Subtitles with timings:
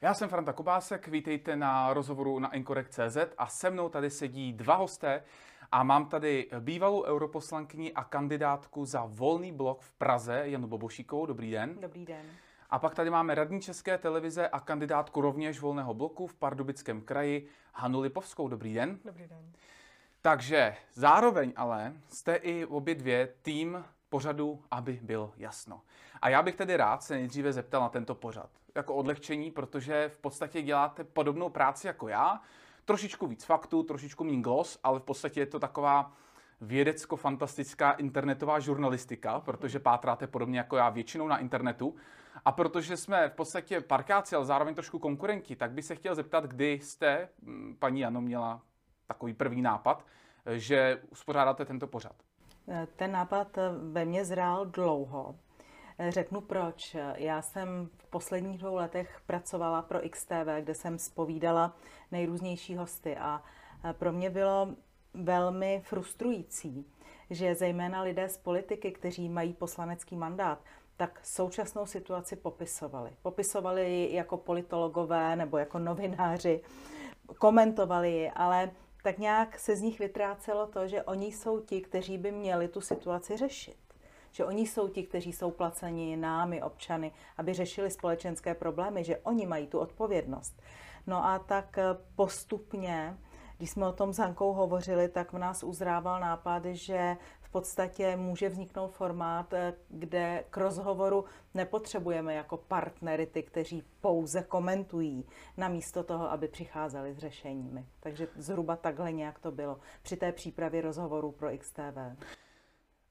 [0.00, 4.74] Já jsem Franta Kubásek, vítejte na rozhovoru na Incorrect.cz a se mnou tady sedí dva
[4.74, 5.22] hosté
[5.72, 11.26] a mám tady bývalou europoslankyni a kandidátku za volný blok v Praze, Janu Bobošíkovou.
[11.26, 11.80] Dobrý den.
[11.80, 12.26] Dobrý den.
[12.70, 17.48] A pak tady máme radní České televize a kandidátku rovněž volného bloku v Pardubickém kraji,
[17.74, 18.48] Hanu Lipovskou.
[18.48, 18.98] Dobrý den.
[19.04, 19.52] Dobrý den.
[20.22, 25.82] Takže zároveň ale jste i obě dvě tým pořadu, aby bylo jasno.
[26.22, 28.50] A já bych tedy rád se nejdříve zeptal na tento pořad.
[28.78, 32.40] Jako odlehčení, protože v podstatě děláte podobnou práci jako já.
[32.84, 36.12] Trošičku víc faktů, trošičku méně gloss, ale v podstatě je to taková
[36.60, 41.94] vědecko-fantastická internetová žurnalistika, protože pátráte podobně jako já většinou na internetu.
[42.44, 46.44] A protože jsme v podstatě parkáci, ale zároveň trošku konkurenti, tak bych se chtěl zeptat,
[46.44, 48.62] kdy jste, mm, paní Jano, měla
[49.06, 50.06] takový první nápad,
[50.46, 52.14] že uspořádáte tento pořad.
[52.96, 53.58] Ten nápad
[53.92, 55.34] ve mně zrál dlouho.
[56.08, 56.96] Řeknu proč.
[57.14, 61.76] Já jsem v posledních dvou letech pracovala pro XTV, kde jsem spovídala
[62.12, 63.42] nejrůznější hosty a
[63.92, 64.68] pro mě bylo
[65.14, 66.86] velmi frustrující,
[67.30, 70.58] že zejména lidé z politiky, kteří mají poslanecký mandát,
[70.96, 73.10] tak současnou situaci popisovali.
[73.22, 76.60] Popisovali ji jako politologové nebo jako novináři,
[77.38, 78.70] komentovali ji, ale
[79.02, 82.80] tak nějak se z nich vytrácelo to, že oni jsou ti, kteří by měli tu
[82.80, 83.76] situaci řešit.
[84.38, 89.46] Že oni jsou ti, kteří jsou placeni námi, občany, aby řešili společenské problémy, že oni
[89.46, 90.62] mají tu odpovědnost.
[91.06, 91.78] No a tak
[92.16, 93.18] postupně,
[93.56, 98.16] když jsme o tom s Hankou hovořili, tak v nás uzrával nápad, že v podstatě
[98.16, 105.24] může vzniknout formát, eh, kde k rozhovoru nepotřebujeme jako partnery ty, kteří pouze komentují,
[105.56, 107.86] namísto toho, aby přicházeli s řešeními.
[108.00, 111.98] Takže zhruba takhle nějak to bylo při té přípravě rozhovorů pro XTV.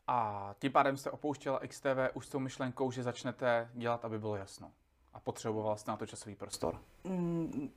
[0.07, 4.35] A tím pádem jste opouštěla XTV už s tou myšlenkou, že začnete dělat, aby bylo
[4.35, 4.71] jasno.
[5.13, 6.81] A potřebovala jste na to časový prostor.
[7.03, 7.69] Mm,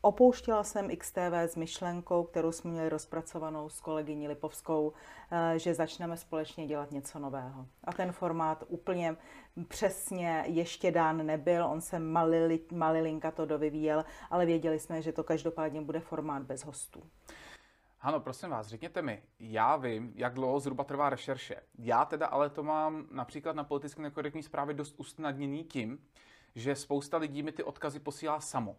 [0.00, 4.92] Opouštěla jsem XTV s myšlenkou, kterou jsme měli rozpracovanou s kolegyní Lipovskou,
[5.30, 7.66] eh, že začneme společně dělat něco nového.
[7.84, 9.16] A ten formát úplně
[9.68, 15.24] přesně ještě dán nebyl, on se malili, malilinka to dovyvíjel, ale věděli jsme, že to
[15.24, 17.02] každopádně bude formát bez hostů.
[18.00, 21.56] Ano, prosím vás, řekněte mi, já vím, jak dlouho zhruba trvá rešerše.
[21.78, 26.06] Já teda ale to mám například na politicky nekorektní zprávy dost usnadněný tím,
[26.54, 28.76] že spousta lidí mi ty odkazy posílá samo.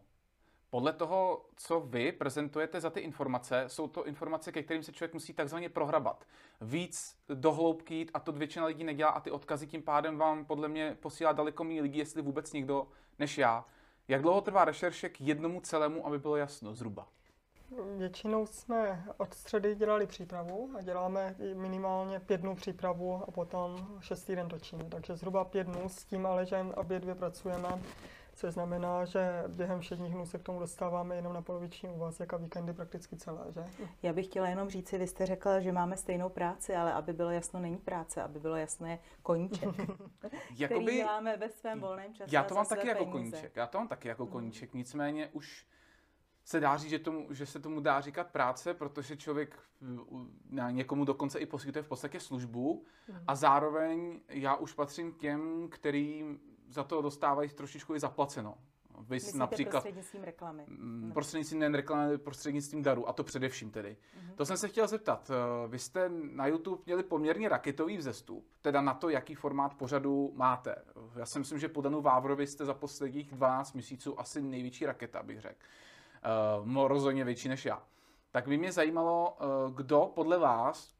[0.69, 5.13] Podle toho, co vy prezentujete za ty informace, jsou to informace, ke kterým se člověk
[5.13, 6.25] musí takzvaně prohrabat.
[6.62, 10.68] Víc dohloubky jít a to většina lidí nedělá a ty odkazy tím pádem vám podle
[10.68, 12.88] mě posílá daleko méně lidí, jestli vůbec nikdo,
[13.19, 13.66] než já.
[14.07, 17.07] Jak dlouho trvá rešerše k jednomu celému, aby bylo jasno zhruba?
[17.97, 24.24] Většinou jsme od středy dělali přípravu a děláme minimálně pět dnů přípravu a potom šest
[24.24, 24.84] týden točíme.
[24.84, 27.80] Takže zhruba pět dnů s tím ale, že obě dvě pracujeme
[28.40, 32.38] což znamená, že během všedních dnů se k tomu dostáváme jenom na poloviční úvazek a
[32.38, 33.66] víkendy prakticky celé, že?
[34.03, 37.31] Já bych chtěla jenom říct, vy jste řekla, že máme stejnou práci, ale aby bylo
[37.31, 39.69] jasno, není práce, aby bylo jasné koníček,
[40.57, 42.36] Jakoby, který děláme ve svém volném čase.
[42.36, 45.66] Já to mám taky jako koníček, já to mám taky jako koníček, nicméně už
[46.50, 49.60] se dá říct, že, tomu, že se tomu dá říkat práce, protože člověk
[50.50, 53.16] na někomu dokonce i poskytuje v podstatě službu mm.
[53.28, 56.40] a zároveň já už patřím k těm, kterým
[56.70, 58.58] za to dostávají trošičku i zaplaceno.
[59.00, 60.66] Vy Myslíte například prostřednictvím reklamy?
[60.68, 63.90] Mm, prostřednictvím nejen reklamy, prostřednictvím daru, a to především tedy.
[63.90, 64.36] Mm-hmm.
[64.36, 65.31] To jsem se chtěl zeptat.
[65.31, 70.31] Eh, vy jste na YouTube měli poměrně raketový vzestup, teda na to, jaký formát pořadu
[70.36, 70.76] máte.
[71.16, 75.24] Já si myslím, že po Danu Vávrovi jste za posledních 12 měsíců asi největší raketa,
[75.24, 75.60] bych řekl.
[76.66, 77.84] Uh, rozhodně větší než já.
[78.31, 80.94] Tak by mě zajímalo, uh, kdo podle vás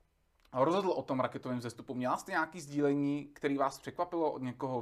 [0.54, 1.94] rozhodl o tom raketovém vzestupu.
[1.94, 4.82] Měla jste nějaký sdílení, který vás překvapilo od někoho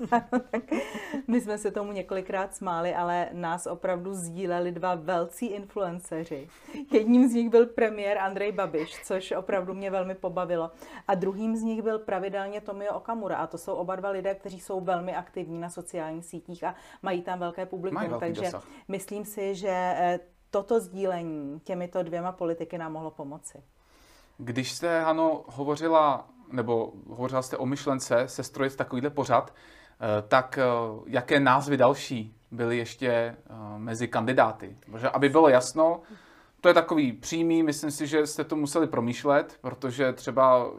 [1.28, 6.48] My jsme se tomu několikrát smáli, ale nás opravdu sdíleli dva velcí influenceři.
[6.92, 10.70] Jedním z nich byl premiér Andrej Babiš, což opravdu mě velmi pobavilo.
[11.08, 13.36] A druhým z nich byl pravidelně Tomio Okamura.
[13.36, 17.22] A to jsou oba dva lidé, kteří jsou velmi aktivní na sociálních sítích a mají
[17.22, 18.16] tam velké publikum.
[18.20, 18.68] Takže dosah.
[18.88, 20.20] myslím si, že eh,
[20.50, 23.62] toto sdílení těmito dvěma politiky nám mohlo pomoci.
[24.38, 29.54] Když jste, Hano, hovořila, nebo hovořila jste o myšlence sestrojit takovýhle pořad,
[30.28, 30.64] tak eh,
[31.06, 33.34] jaké názvy další byly ještě eh,
[33.76, 34.76] mezi kandidáty?
[34.90, 36.00] Protože aby bylo jasno,
[36.60, 40.70] to je takový přímý, myslím si, že jste to museli promýšlet, protože třeba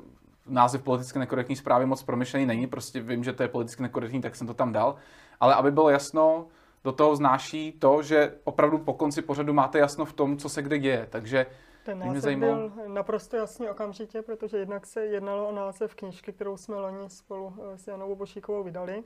[0.48, 4.36] název politicky nekorektní zprávy moc promyšlený není, prostě vím, že to je politicky nekorektní, tak
[4.36, 4.96] jsem to tam dal.
[5.40, 6.48] Ale aby bylo jasno,
[6.84, 10.62] do toho znáší to, že opravdu po konci pořadu máte jasno v tom, co se
[10.62, 11.08] kde děje.
[11.10, 11.46] Takže
[11.86, 12.70] ten název zajímalo...
[12.70, 17.54] byl naprosto jasný okamžitě, protože jednak se jednalo o název knížky, kterou jsme loni spolu
[17.74, 19.04] eh, s Janou Bošíkovou vydali.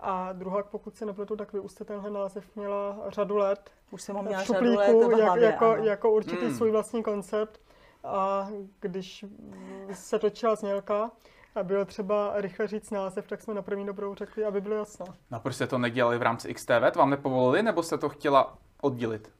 [0.00, 3.70] A druhá, pokud se nepletu, tak vy už jste tenhle název měla řadu let.
[3.90, 5.84] Už jsem ho v měla šuplíku, řadu let jak, hlavě, jako, ano.
[5.84, 6.54] jako určitý Hmm.
[6.54, 7.60] svůj vlastní koncept.
[8.04, 8.48] A
[8.80, 9.24] když
[9.92, 11.10] se točila znělka
[11.54, 15.06] a bylo třeba rychle říct název, tak jsme na první dobrou řekli, aby bylo jasno.
[15.30, 16.90] No proč jste to nedělali v rámci XTV?
[16.92, 19.30] To vám nepovolili, nebo jste to chtěla oddělit?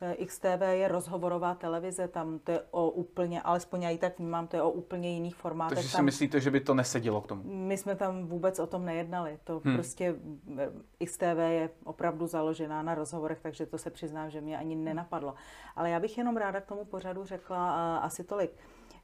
[0.00, 4.46] Eh, XTV je rozhovorová televize, tam to je o úplně, alespoň já ji tak vnímám,
[4.46, 5.76] to je o úplně jiných formátech.
[5.78, 7.42] Takže si tam, myslíte, že by to nesedělo k tomu?
[7.44, 9.38] My jsme tam vůbec o tom nejednali.
[9.44, 9.74] To Hmm.
[9.74, 10.14] prostě
[10.58, 15.34] eh, XTV je opravdu založená na rozhovorech, takže to se přiznám, že mě ani nenapadlo.
[15.76, 18.50] Ale já bych jenom ráda k tomu pořadu řekla uh, asi tolik.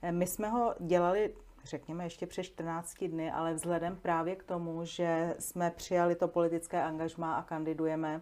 [0.02, 1.34] Eh, My jsme ho dělali
[1.64, 6.82] řekněme ještě přes 14 dny, ale vzhledem právě k tomu, že jsme přijali to politické
[6.82, 8.20] angažmá a kandidujeme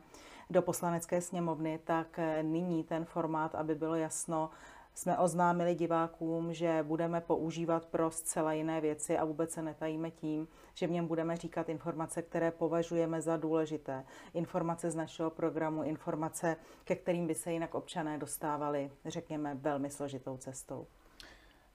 [0.51, 4.51] do poslanecké sněmovny, tak eh, nyní ten formát, aby bylo jasno,
[4.95, 10.49] jsme oznámili divákům, že budeme používat pro zcela jiné věci a vůbec se netajíme tím,
[10.75, 14.05] že v něm budeme říkat informace, které považujeme za důležité.
[14.35, 20.37] Informace z našeho programu, informace, ke kterým by se jinak občané dostávali, řekněme, velmi složitou
[20.37, 20.87] cestou.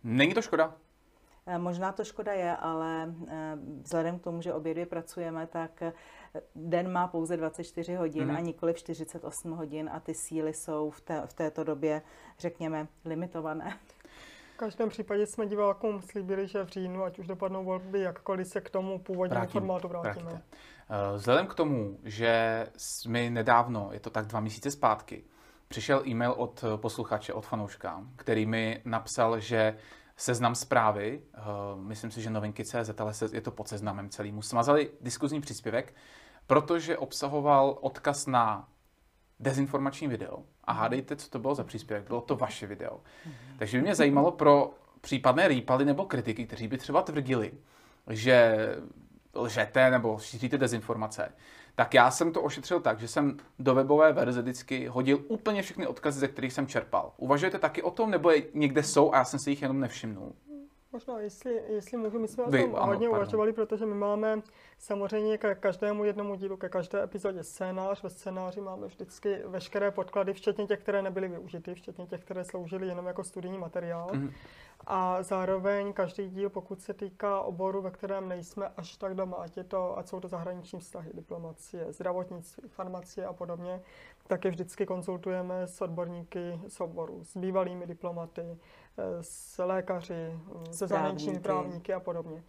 [0.04, 0.76] Není to škoda?
[1.46, 5.84] Eh, Možná to škoda je, ale eh, vzhledem k tomu, že obě dvě pracujeme, tak
[6.56, 8.36] den má pouze 24 hodin Mhm.
[8.36, 12.02] a nikoli 48 hodin a ty síly jsou v, té, v této době,
[12.40, 13.78] řekněme, limitované.
[14.54, 18.62] V každém případě jsme divákům slíbili, že v říjnu, ať už dopadnou volby jakkoliv, se
[18.62, 20.14] k tomu původnímu Vrátím, formátu vrátíme.
[20.26, 20.42] Vrátíte.
[20.90, 22.68] Eh, Vzhledem k tomu, že
[23.08, 25.24] mi nedávno, je to tak dva měsíce zpátky,
[25.68, 29.78] přišel e-mail od eh, posluchače, od fanouška, který mi napsal, že
[30.18, 31.40] seznam zprávy, eh,
[31.76, 35.94] myslím si, že novinky CZ, ale se- je to pod seznamem celým, smazali diskuzní příspěvek,
[36.48, 38.68] protože obsahoval odkaz na
[39.40, 40.44] dezinformační video.
[40.64, 42.08] A hádejte, co to bylo za příspěvek.
[42.08, 43.00] Bylo to vaše video.
[43.60, 47.54] Takže by mě zajímalo pro případné rýpaly nebo kritiky, kteří by třeba tvrdili,
[48.10, 48.58] že
[49.36, 51.32] lžete nebo šíříte dezinformace,
[51.76, 55.88] tak já jsem to ošetřil tak, že jsem do webové verze vždycky hodil úplně všechny
[55.88, 57.14] odkazy, ze kterých jsem čerpal.
[57.18, 60.36] Uvažujete taky o tom, nebo je, někde jsou a já jsem si jich jenom nevšimnul?
[60.96, 63.22] Možná, jestli, jestli můžu, my jsme o Vy, tom ano, hodně pardon.
[63.22, 64.42] uvažovali, protože my máme
[64.78, 68.04] samozřejmě ke každému jednomu dílu, ke každé epizodě scénář.
[68.04, 72.88] Ve scénáři máme vždycky veškeré podklady, včetně těch, které nebyly využity, včetně těch, které sloužily
[72.88, 74.10] jenom jako studijní materiál.
[74.14, 74.32] Mhm.
[74.88, 79.58] A zároveň každý díl, pokud se týká oboru, ve kterém nejsme až tak doma, ať,
[79.58, 83.82] je to, ať jsou to zahraniční vztahy, diplomacie, zdravotnictví, farmacie a podobně,
[84.28, 88.58] tak je vždycky konzultujeme s odborníky z oboru, s bývalými diplomaty,
[89.22, 90.40] s lékaři,
[90.72, 91.94] se zahraničními Právníky.
[91.94, 92.44] a podobně.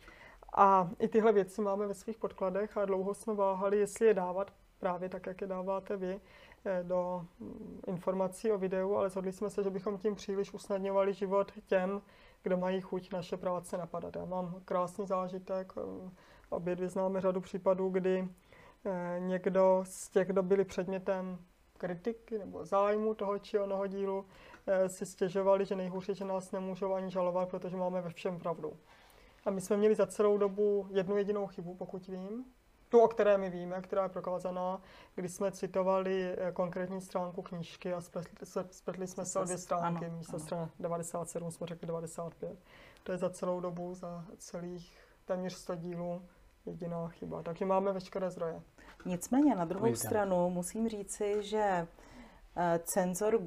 [0.57, 4.51] A i tyhle věci máme ve svých podkladech a dlouho jsme váhali, jestli je dávat
[4.79, 6.21] právě tak, jak je dáváte vy,
[6.65, 11.15] eh, do mm, informací o videu, ale shodli jsme se, že bychom tím příliš usnadňovali
[11.15, 12.03] život těm,
[12.43, 14.17] kdo mají chuť naše práce napadat.
[14.17, 16.11] Já mám krásný zážitek, eh,
[16.51, 18.29] obě dvě známe řadu případů, kdy
[18.85, 21.39] eh, někdo z těch, kdo byli předmětem
[21.79, 24.25] kritiky nebo zájmu toho či onoho dílu,
[24.87, 28.73] si stěžovali, že nejhůř je, že nás nemůžou ani žalovat, protože máme ve všem pravdu.
[29.47, 32.45] A my jsme měli za celou dobu jednu jedinou chybu, pokud vím,
[32.89, 34.81] tu, o které my víme, která je prokázaná,
[35.15, 38.01] kdy jsme citovali eh, konkrétní stránku knížky a
[38.71, 40.07] spletli, jsme se o dvě stránky.
[40.07, 40.45] Ano, Místo ano.
[40.45, 42.59] strany 97 jsme řekli 95.
[43.03, 46.23] To je za celou dobu, za celých téměř 100 dílů
[46.67, 47.43] jediná chyba.
[47.43, 48.63] Takže máme veškeré zdroje.
[49.05, 51.87] Nicméně na druhou stranu musím říci, že
[52.57, 53.39] eh, cenzor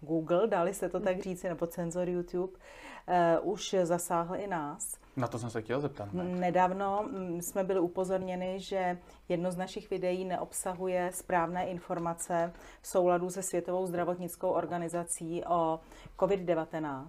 [0.00, 2.58] Google, dali se to tak říci, nebo cenzor YouTube,
[3.06, 4.98] eh, už zasáhl i nás.
[5.16, 6.08] Na to jsem se chtěl zeptat.
[6.12, 12.52] Nedávno mm, jsme byli upozorněni, že jedno z našich videí neobsahuje správné informace
[12.82, 15.80] v souladu se Světovou zdravotnickou organizací o
[16.18, 17.08] COVID-19.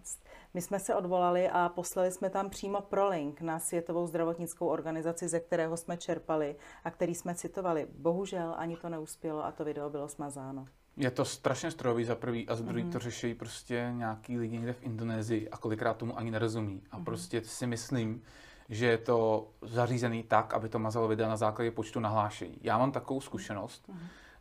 [0.53, 5.39] My jsme se odvolali a poslali jsme tam přímo prolink na Světovou zdravotnickou organizaci, ze
[5.39, 7.87] kterého jsme čerpali a který jsme citovali.
[7.97, 10.65] Bohužel ani to neuspělo a to video bylo smazáno.
[10.97, 12.91] Je to strašně strojový za prvý a za druhý Mhm.
[12.91, 16.81] to řeší prostě nějaký lidi někde v Indonésii a kolikrát tomu ani nerozumí.
[16.91, 18.21] A prostě si myslím,
[18.69, 22.57] že je to zařízený tak, aby to mazalo videa na základě počtu nahlášení.
[22.61, 23.89] Já mám takovou zkušenost,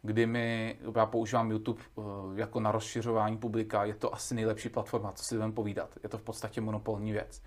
[0.03, 2.03] kdy mi, já používám YouTube eh,
[2.35, 5.99] jako na rozšiřování publika, je to asi nejlepší platforma, co si budeme povídat.
[6.03, 7.43] Je to v podstatě monopolní věc.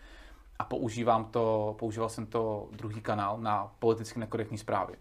[0.60, 4.94] A používám to, používal jsem to druhý kanál na politicky nekorektní zprávy.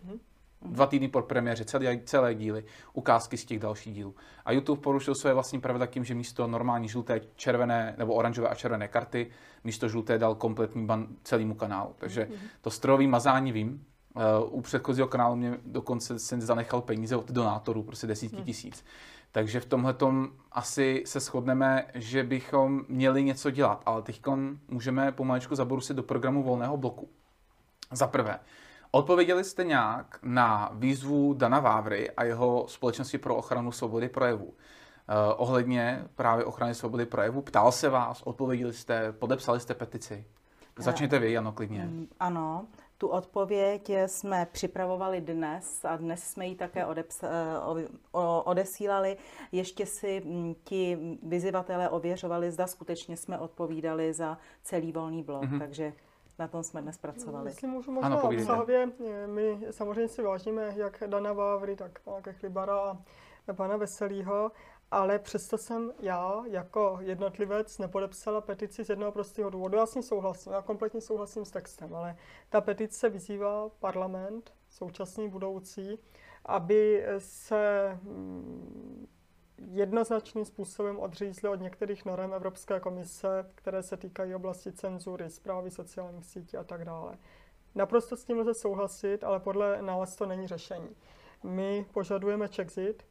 [0.62, 4.14] Dva týdny po premiéře celé, celé díly, ukázky z těch dalších dílů.
[4.45, 8.55] A YouTube porušil své vlastní pravidla tím, že místo normální žluté, červené nebo oranžové a
[8.55, 9.31] červené karty,
[9.64, 11.95] místo žluté dal kompletní ban celému kanálu.
[11.99, 12.29] Takže
[12.61, 13.85] to strojové mazání vím.
[14.14, 14.23] Uh,
[14.59, 18.85] u předchozího kanálu mě dokonce jsem zanechal peníze od donátorů, prostě desítky tisíc.
[19.33, 19.95] Takže v tomhle
[20.52, 24.23] asi se shodneme, že bychom měli něco dělat, ale teď
[24.69, 27.09] můžeme pomalečku zabrusit do programu volného bloku.
[27.93, 28.38] Za prvé,
[28.90, 34.44] Odpověděli jste nějak na výzvu Dana Vávry a jeho společnosti pro ochranu svobody projevu.
[34.44, 34.54] Uh,
[35.37, 37.42] ohledně právě ochrany svobody projevu.
[37.42, 40.25] Ptal se vás, odpověděli jste, podepsali jste petici.
[40.78, 41.90] Začněte vy, Jano, klidně.
[42.20, 42.66] Ano,
[42.99, 49.16] tu odpověď jsme připravovali dnes a dnes jsme ji také odepsa- eh, odesílali.
[49.52, 50.23] Ještě si
[50.64, 55.59] ti vyzývatelé ověřovali, zda skutečně jsme odpovídali za celý volný blok, mm-hmm.
[55.59, 55.92] takže
[56.40, 57.50] na tom jsme dnes pracovali.
[57.50, 62.20] Jestli můžu možná ano, obsahově, eh, my samozřejmě si vážíme jak Dana Vávry, tak pana
[62.20, 62.99] Kechlibara a
[63.54, 64.50] pana Veselýho
[64.90, 69.76] ale přesto jsem já jako jednotlivec nepodepsala petici z jednoho prostého důvodu.
[69.76, 72.16] Já s ní souhlasím, já kompletně souhlasím s textem, ale
[72.49, 75.99] ta petice vyzývá parlament, současný, budoucí,
[76.44, 79.06] aby se mm,
[79.69, 86.26] jednoznačným způsobem odřízli od některých norm Evropské komise, které se týkají oblasti cenzury, zprávy sociálních
[86.26, 87.19] sítí a tak dále.
[87.75, 90.97] Naprosto s tím lze souhlasit, ale podle nás to není řešení.
[91.45, 93.02] My požadujeme Czexit,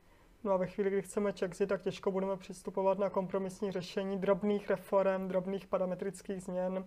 [0.44, 4.70] No a ve chvíli, kdy chceme Czexit, tak těžko budeme přistupovat na kompromisní řešení drobných
[4.70, 6.86] reform, drobných parametrických změn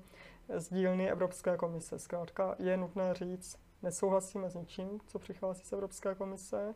[0.56, 1.98] z dílny Evropské komise.
[1.98, 6.74] Zkrátka je nutné říct, nesouhlasíme s ničím, co přichází z Evropské komise.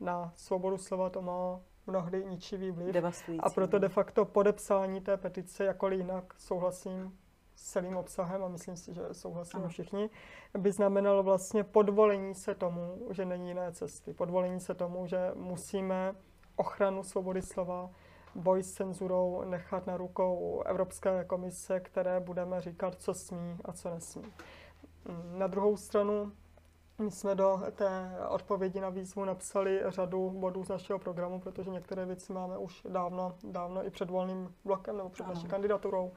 [0.00, 2.96] Na svobodu slova to má mnohdy ničivý vliv.
[3.40, 3.80] A proto no.
[3.80, 7.18] de facto podepsání té petice, jakkoliv jinak souhlasím
[7.54, 9.70] s celým obsahem, a myslím si, že souhlasíme ano.
[9.70, 10.10] všichni,
[10.58, 14.12] by znamenalo vlastně podvolení se tomu, že není jiné cesty.
[14.14, 16.14] Podvolení se tomu, že musíme
[16.56, 17.90] ochranu svobody slova,
[18.34, 23.90] boj s cenzurou nechat na rukou Evropské komise, které budeme říkat, co smí a co
[23.90, 24.32] nesmí.
[25.38, 26.32] Na druhou stranu
[26.98, 32.06] my jsme do té odpovědi na výzvu napsali řadu bodů z našeho programu, protože některé
[32.06, 36.12] věci máme už dávno, dávno i před volným blokem nebo před naší kandidaturou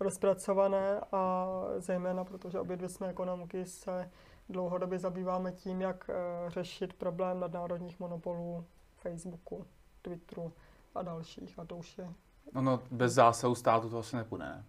[0.00, 1.46] rozpracované a
[1.78, 4.10] zejména protože obě dvě jsme ekonomky se
[4.48, 6.14] dlouhodobě zabýváme tím, jak eh,
[6.50, 8.64] řešit problém nadnárodních monopolů
[8.96, 9.66] Facebooku,
[10.02, 10.52] Twitteru
[10.94, 11.58] a dalších.
[11.58, 12.12] A to už je...
[12.52, 14.64] No, no bez zásahu státu to asi nepůjde, ne?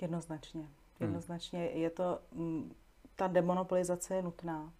[0.00, 0.60] Jednoznačně.
[0.60, 0.70] Hmm.
[1.00, 1.82] Jednoznačně hmm.
[1.82, 2.74] je to, mm,
[3.18, 4.72] ta demonopolizace je nutná.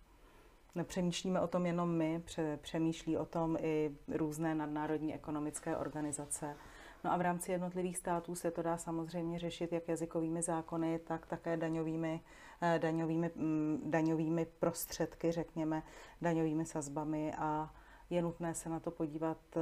[0.75, 2.23] Nepřemýšlíme o tom jenom my,
[2.61, 6.57] přemýšlí o tom i různé nadnárodní ekonomické organizace.
[7.05, 11.27] No a v rámci jednotlivých států se to dá samozřejmě řešit jak jazykovými zákony, tak
[11.27, 12.21] také daňovými,
[12.63, 15.83] eh, daňovými, mm, daňovými prostředky, řekněme,
[16.23, 17.75] daňovými sazbami a
[18.11, 19.61] je nutné se na to podívat, eh,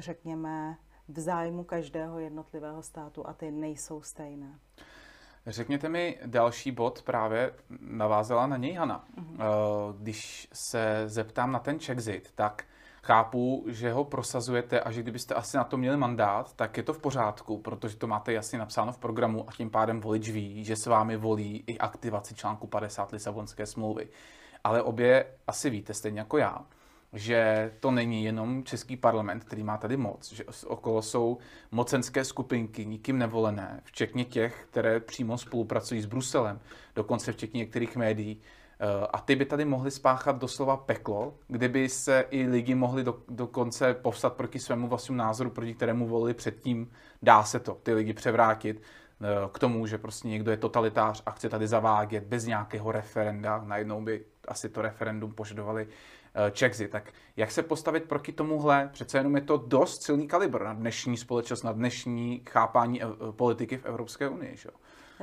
[0.00, 0.76] řekněme,
[1.08, 4.58] v zájmu každého jednotlivého státu a ty nejsou stejné.
[5.46, 9.04] Řekněte mi další bod, právě navázela na něj Hana.
[9.18, 9.44] Mm-hmm.
[9.98, 12.64] Když se zeptám na ten Czexit, tak
[13.02, 16.92] Chápu, že ho prosazujete a že kdybyste asi na to měli mandát, tak je to
[16.92, 20.76] v pořádku, protože to máte jasně napsáno v programu a tím pádem volič ví, že
[20.76, 24.08] s vámi volí i aktivaci článku 50 Lisabonské smlouvy.
[24.64, 26.64] Ale obě asi víte, stejně jako já,
[27.12, 31.38] že to není jenom český parlament, který má tady moc, že okolo jsou
[31.70, 36.60] mocenské skupinky, nikým nevolené, včetně těch, které přímo spolupracují s Bruselem,
[36.94, 38.40] dokonce včetně některých médií,
[38.82, 43.18] Eh, a ty by tady mohly spáchat doslova peklo, kdyby se i lidi mohli do,
[43.28, 46.90] dokonce povstat proti svému vlastnímu názoru, proti kterému volili předtím.
[47.22, 51.30] Dá se to, ty lidi převrátit eh, k tomu, že prostě někdo je totalitář a
[51.30, 53.64] chce tady zavádět bez nějakého referenda.
[53.66, 55.88] Najednou by asi to referendum požadovali
[56.34, 56.88] eh, Czechzy.
[56.88, 58.90] Tak jak se postavit proti tomuhle?
[58.92, 63.86] Přece jenom je to dost silný kalibr na dnešní společnost, na dnešní chápání politiky v
[63.86, 64.56] Evropské unii.
[64.56, 64.70] Že?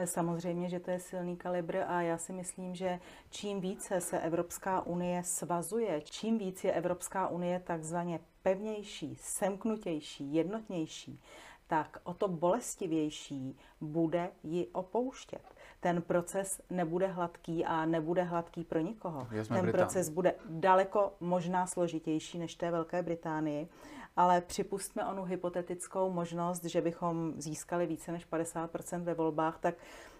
[0.06, 3.00] Samozřejmě, že to je silný kalibr a já si myslím, že
[3.30, 11.22] čím více se Evropská unie svazuje, čím víc je Evropská unie takzvaně pevnější, semknutější, jednotnější,
[11.68, 15.56] tak o to bolestivější bude ji opouštět.
[15.88, 19.28] Ten proces nebude hladký a nebude hladký pro nikoho.
[19.30, 19.72] Ten Británii.
[19.72, 23.70] proces bude daleko možná složitější než té Velké Británii
[24.18, 29.76] ale připustme onu hypotetickou možnost, že bychom získali více než 50% ve volbách, tak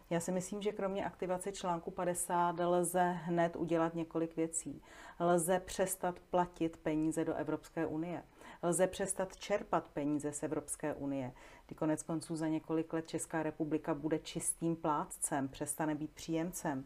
[0.10, 4.82] já si myslím, že kromě aktivace článku 50 lze hned udělat několik věcí.
[5.20, 8.24] Lze přestat platit peníze do Evropské unie.
[8.64, 11.32] Lze přestat čerpat peníze z Evropské unie.
[11.68, 16.86] Kdy konec konců za několik let Česká republika bude čistým plátcem, přestane být příjemcem.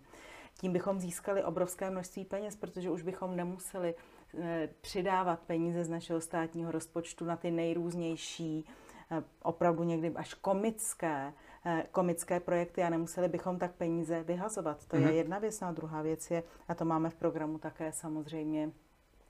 [0.60, 3.96] Tím bychom získali obrovské množství peněz, protože už bychom nemuseli
[4.40, 8.66] Eh, přidávat peníze z našeho státního rozpočtu na ty nejrůznější,
[9.12, 11.34] eh, opravdu někdy až komické,
[11.66, 14.86] eh, komické projekty a nemuseli bychom tak peníze vyhazovat.
[14.86, 15.00] To mm-hmm.
[15.00, 15.16] je mhm.
[15.16, 15.60] jedna věc.
[15.60, 18.72] No a druhá věc je, a to máme v programu také samozřejmě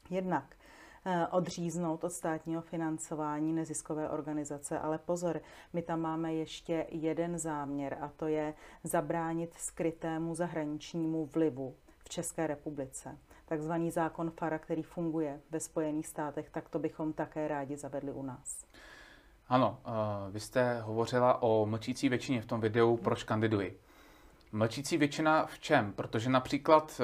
[0.09, 0.55] jednak,
[1.31, 4.79] odříznout od státního financování neziskové organizace.
[4.79, 5.41] Ale pozor,
[5.73, 8.53] my tam máme ještě jeden záměr a to je
[8.83, 11.75] zabránit skrytému zahraničnímu vlivu
[12.09, 13.17] České republice.
[13.45, 18.23] Takzvaný zákon FARA, který funguje ve Spojených státech, tak to bychom také rádi zavedli u
[18.23, 18.65] nás.
[19.47, 19.77] Ano,
[20.31, 23.79] vy jste hovořila o mlčící většině v tom videu Proč kandiduji.
[24.53, 25.93] Mlčící většina v čem?
[25.93, 27.01] Protože například,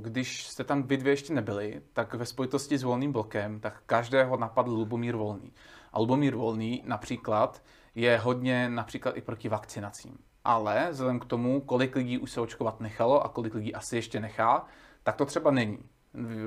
[0.00, 4.36] když jste tam vy dvě ještě nebyli, tak ve spojitosti s volným blokem, tak každého
[4.36, 5.52] napadl Lubomír Volný.
[5.92, 7.62] A Lubomír Volný například
[7.94, 10.18] je hodně například i proti vakcinacím.
[10.44, 14.20] Ale vzhledem k tomu, kolik lidí už se očkovat nechalo a kolik lidí asi ještě
[14.20, 14.66] nechá,
[15.02, 15.78] tak to třeba není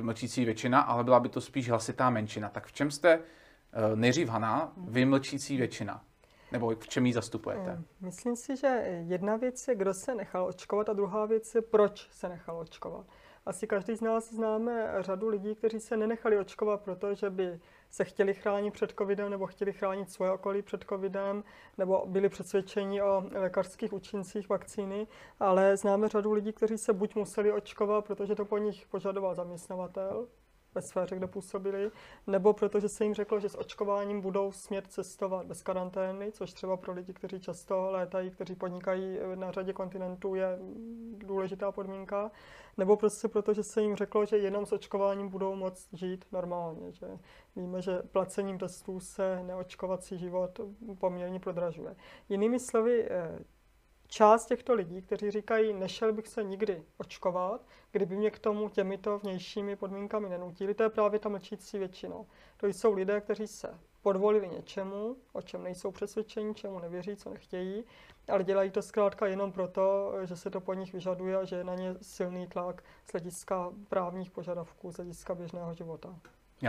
[0.01, 2.49] mlčící většina, ale byla by to spíš hlasitá menšina.
[2.49, 6.01] Tak v čem jste eh, nejdřív Hana, vy mlčící většina?
[6.53, 7.71] Nebo v čem ji zastupujete?
[7.71, 8.67] Eh, myslím si, že
[9.07, 13.05] jedna věc je, kdo se nechal očkovat a druhá věc je, proč se nechal očkovat.
[13.45, 18.33] Asi každý z nás známe řadu lidí, kteří se nenechali očkovat, protože by se chtěli
[18.33, 21.43] chránit před covidem nebo chtěli chránit svoje okolí před covidem
[21.77, 25.07] nebo byli přesvědčeni o lékařských účincích vakcíny,
[25.39, 30.27] ale známe řadu lidí, kteří se buď museli očkovat, protože to po nich požadoval zaměstnavatel,
[30.75, 31.91] ve sféře, kde působili,
[32.27, 36.77] nebo protože se jim řeklo, že s očkováním budou smět cestovat bez karantény, což třeba
[36.77, 40.59] pro lidi, kteří často létají, kteří podnikají na řadě kontinentů, je
[41.17, 42.31] důležitá podmínka,
[42.77, 46.91] nebo prostě proto, že se jim řeklo, že jenom s očkováním budou moct žít normálně.
[46.91, 47.07] Že
[47.55, 50.59] víme, že placením testů se neočkovací život
[50.99, 51.95] poměrně prodražuje.
[52.29, 53.39] Jinými slovy, eh,
[54.13, 59.19] část těchto lidí, kteří říkají, nešel bych se nikdy očkovat, kdyby mě k tomu těmito
[59.19, 62.15] vnějšími podmínkami nenutili, to je právě ta mlčící většina.
[62.57, 67.83] To jsou lidé, kteří se podvolili něčemu, o čem nejsou přesvědčeni, čemu nevěří, co nechtějí,
[68.27, 71.63] ale dělají to zkrátka jenom proto, že se to po nich vyžaduje a že je
[71.63, 76.15] na ně silný tlak z hlediska právních požadavků, z hlediska běžného života.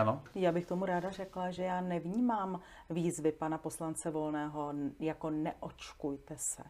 [0.00, 0.22] Ano.
[0.34, 2.60] Já bych tomu ráda řekla, že já nevnímám
[2.90, 6.62] výzvy pana poslance Volného jako neočkujte se.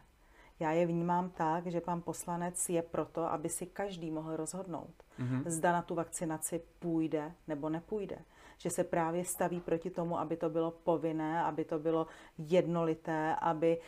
[0.59, 5.43] Já je vnímám tak, že pan poslanec je proto, aby si každý mohl rozhodnout, mm-hmm.
[5.45, 8.17] zda na tu vakcinaci půjde nebo nepůjde.
[8.57, 12.07] Že se právě staví proti tomu, aby to bylo povinné, aby to bylo
[12.37, 13.81] jednolité, aby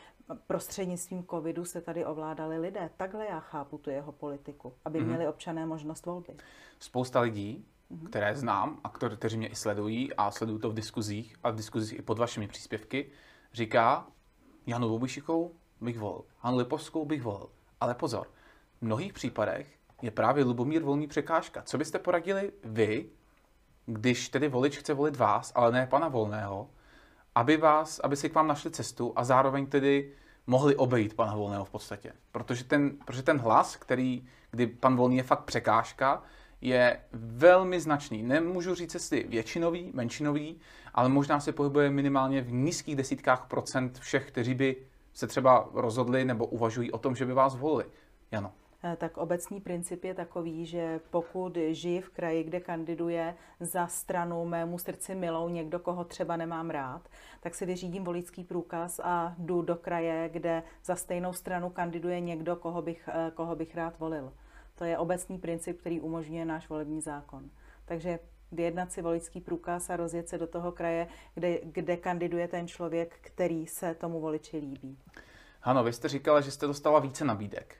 [0.48, 2.90] prostřednictvím covidu se tady ovládali lidé.
[2.98, 5.06] Takhle já chápu tu jeho politiku, aby mm-hmm.
[5.06, 6.34] měli občané možnost volby.
[6.80, 8.10] Spousta lidí, mm-hmm.
[8.10, 12.00] které znám a kteří mě i sledují a sledují to v diskuzích a v diskuzích
[12.00, 13.12] i pod vašimi příspěvky,
[13.54, 14.08] říká
[14.66, 16.24] Janu Bobišikou bych volil.
[16.40, 17.50] Hanu Lipovskou bych volil.
[17.82, 18.28] Ale pozor,
[18.80, 21.62] v mnohých případech je právě Lubomír Volný překážka.
[21.62, 23.10] Co byste poradili vy,
[23.86, 26.70] když tedy volič chce volit vás, ale ne pana Volného,
[27.36, 30.12] aby, vás, aby si k vám našli cestu a zároveň tedy
[30.48, 32.14] mohli obejít pana Volného v podstatě.
[32.32, 36.24] Protože ten, protože ten hlas, který, kdy pan Volný je fakt překážka,
[36.62, 38.24] je velmi značný.
[38.24, 40.60] Nemůžu říct, jestli většinový, menšinový,
[40.94, 44.76] ale možná se pohybuje minimálně v nízkých desítkách procent všech, kteří by
[45.18, 47.86] se třeba rozhodli nebo uvažují o tom, že by vás volili.
[48.32, 48.52] Jano.
[48.84, 54.46] Eh, tak obecný princip je takový, že pokud žiji v kraji, kde kandiduje za stranu
[54.46, 59.62] mému srdci milou někdo, koho třeba nemám rád, tak si vyřídím volický průkaz a jdu
[59.62, 64.34] do kraje, kde za stejnou stranu kandiduje někdo, koho bych, eh, koho bych rád volil.
[64.76, 67.50] To je obecný princip, který umožňuje náš volební zákon.
[67.86, 68.20] Takže
[68.52, 73.20] vyjednat si volický průkaz a rozjet se do toho kraje, kde, kde kandiduje ten člověk,
[73.22, 74.98] který se tomu voliči líbí.
[75.64, 77.76] Ano, vy jste říkala, že jste dostala více nabídek.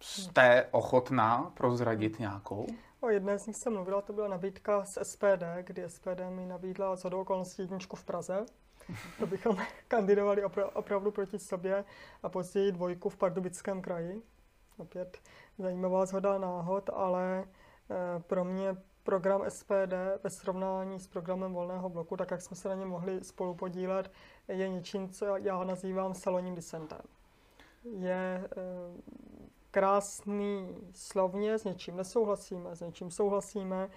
[0.00, 2.66] Jste ochotná prozradit nějakou?
[3.00, 6.96] O jedné z nich jsem mluvila, to byla nabídka z SPD, kdy SPD mi nabídla
[6.96, 8.46] za okolností jedničku v Praze.
[9.18, 9.56] To bychom
[9.88, 11.84] kandidovali opra- opravdu proti sobě
[12.22, 14.22] a později dvojku v Pardubickém kraji.
[14.76, 15.18] Opět
[15.58, 17.44] zajímavá zhoda náhod, ale
[17.90, 18.76] eh, pro mě
[19.08, 19.94] program SPD
[20.24, 24.12] ve srovnání s programem Volného bloku, tak jak jsme se na něm mohli spolu podílet,
[24.48, 27.00] je něčím, co já nazývám salonním disentem.
[27.84, 28.48] Je e,
[29.70, 33.88] krásný slovně, s něčím nesouhlasíme, s něčím souhlasíme,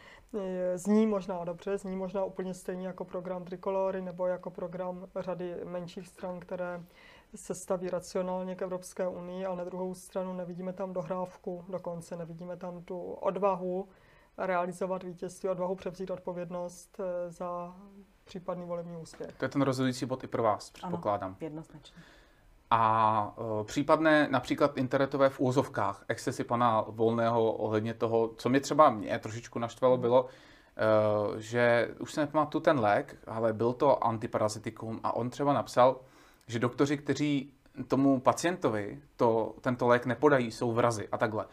[0.75, 6.07] zní možná dobře, zní možná úplně stejně jako program Trikolory nebo jako program řady menších
[6.07, 6.83] stran, které
[7.35, 12.57] se staví racionálně k Evropské unii, ale na druhou stranu nevidíme tam dohrávku dokonce, nevidíme
[12.57, 13.87] tam tu odvahu
[14.37, 17.75] realizovat vítězství, odvahu převzít odpovědnost eh, za
[18.23, 19.37] případný volební úspěch.
[19.37, 21.29] To je ten rozhodující bod i pro vás, předpokládám.
[21.29, 22.01] Ano, jednoznačně.
[22.73, 28.89] A uh, případné například internetové v úzovkách, excesy pana Volného ohledně toho, co mě třeba
[28.89, 30.29] mě trošičku naštvalo, bylo, uh,
[31.37, 35.99] že už se nepamatuju ten lék, ale byl to antiparazitikum a on třeba napsal,
[36.47, 37.53] že doktoři, kteří
[37.87, 41.45] tomu pacientovi to, tento lék nepodají, jsou vrazy a takhle.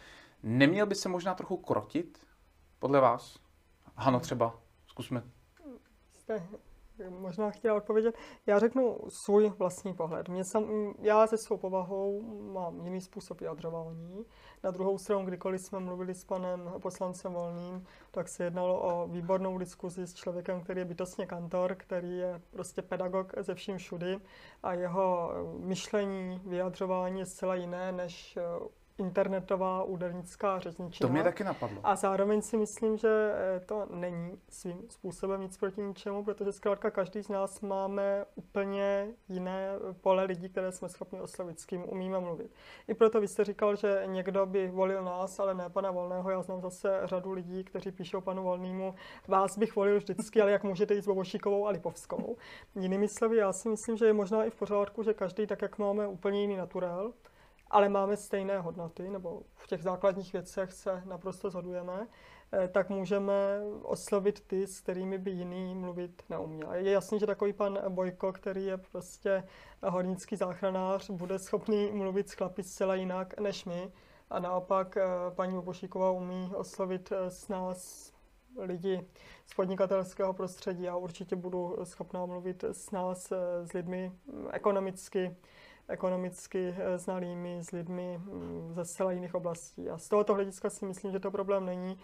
[0.43, 2.19] Neměl by se možná trochu krotit
[2.79, 3.38] podle vás?
[3.97, 4.55] Hano třeba,
[4.87, 5.23] zkusme.
[6.14, 6.43] Jste
[7.11, 8.14] možná chtěla odpovědět.
[8.47, 10.29] Já řeknu svůj vlastní pohled.
[10.29, 14.25] Mě sam, já se svou povahou mám jiný způsob vyjadřování.
[14.64, 19.59] Na druhou stranu, kdykoliv jsme mluvili s panem poslancem Volným, tak se jednalo o výbornou
[19.59, 24.19] diskuzi s člověkem, který je bytostně kantor, který je prostě pedagog ze vším všudy
[24.62, 28.38] a jeho myšlení, vyjadřování je zcela jiné než
[28.99, 31.09] internetová údernická řečničina.
[31.09, 31.81] To mě taky napadlo.
[31.85, 36.91] A zároveň si myslím, že eh, to není svým způsobem nic proti ničemu, protože zkrátka
[36.91, 39.69] každý z nás máme úplně jiné
[40.01, 42.51] pole lidí, které jsme schopni oslovit, s kým umíme mluvit.
[42.89, 46.31] I proto vy jste říkal, že někdo by volil nás, ale ne pana Volného.
[46.31, 48.95] Já znám zase řadu lidí, kteří píšou panu Volnému,
[49.29, 52.37] vás bych volil vždycky, ale jak můžete jít s Bobošíkovou a Lipovskou.
[52.75, 55.79] Jinými slovy, já si myslím, že je možná i v pořádku, že každý, tak jak
[55.79, 57.13] máme úplně jiný naturel,
[57.71, 62.07] ale máme stejné hodnoty, nebo v těch základních věcech se naprosto zhodujeme,
[62.53, 63.33] eh, tak můžeme
[63.83, 66.73] oslovit ty, s kterými by jiný mluvit neuměl.
[66.75, 69.45] Je jasný, že takový pan Bojko, který je prostě
[69.83, 73.93] hornický záchranář, bude schopný mluvit s chlapy zcela jinak než my.
[74.31, 75.03] A naopak eh,
[75.35, 78.13] paní Obošíková umí oslovit eh, s nás
[78.59, 79.07] lidi
[79.47, 80.83] z podnikatelského prostředí.
[80.83, 83.33] Já určitě budu schopná mluvit s nás,
[83.65, 84.13] s lidmi
[84.53, 85.37] ekonomicky
[85.88, 89.90] ekonomicky eh, znalými, s lidmi mm, ze zcela jiných oblastí.
[89.90, 91.98] A z tohoto hlediska si myslím, že to problém není.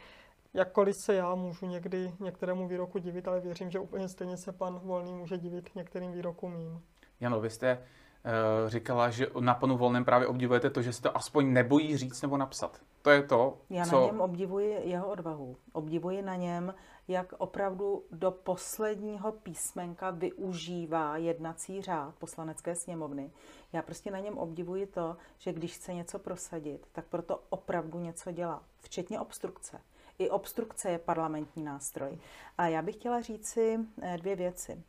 [0.54, 4.78] Jakkoliv se já můžu někdy některému výroku divit, ale věřím, že úplně stejně se pan
[4.78, 6.80] Volný může divit některým výrokům mým.
[7.20, 11.16] Jano, vy jste uh, říkala, že na panu Volném právě obdivujete to, že se to
[11.16, 12.80] aspoň nebojí říct nebo napsat.
[13.04, 14.00] To je to, Já co...
[14.00, 15.56] na něm obdivuji jeho odvahu.
[15.72, 16.74] Obdivuji na něm,
[17.08, 23.30] jak opravdu do posledního písmenka využívá jednací řád poslanecké sněmovny.
[23.72, 28.32] Já prostě na něm obdivuji to, že když chce něco prosadit, tak proto opravdu něco
[28.32, 29.80] dělá, včetně obstrukce.
[30.18, 32.18] I obstrukce je parlamentní nástroj.
[32.58, 34.82] A já bych chtěla říci eh, dvě věci.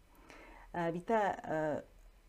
[0.73, 1.84] Eh, víte, eh,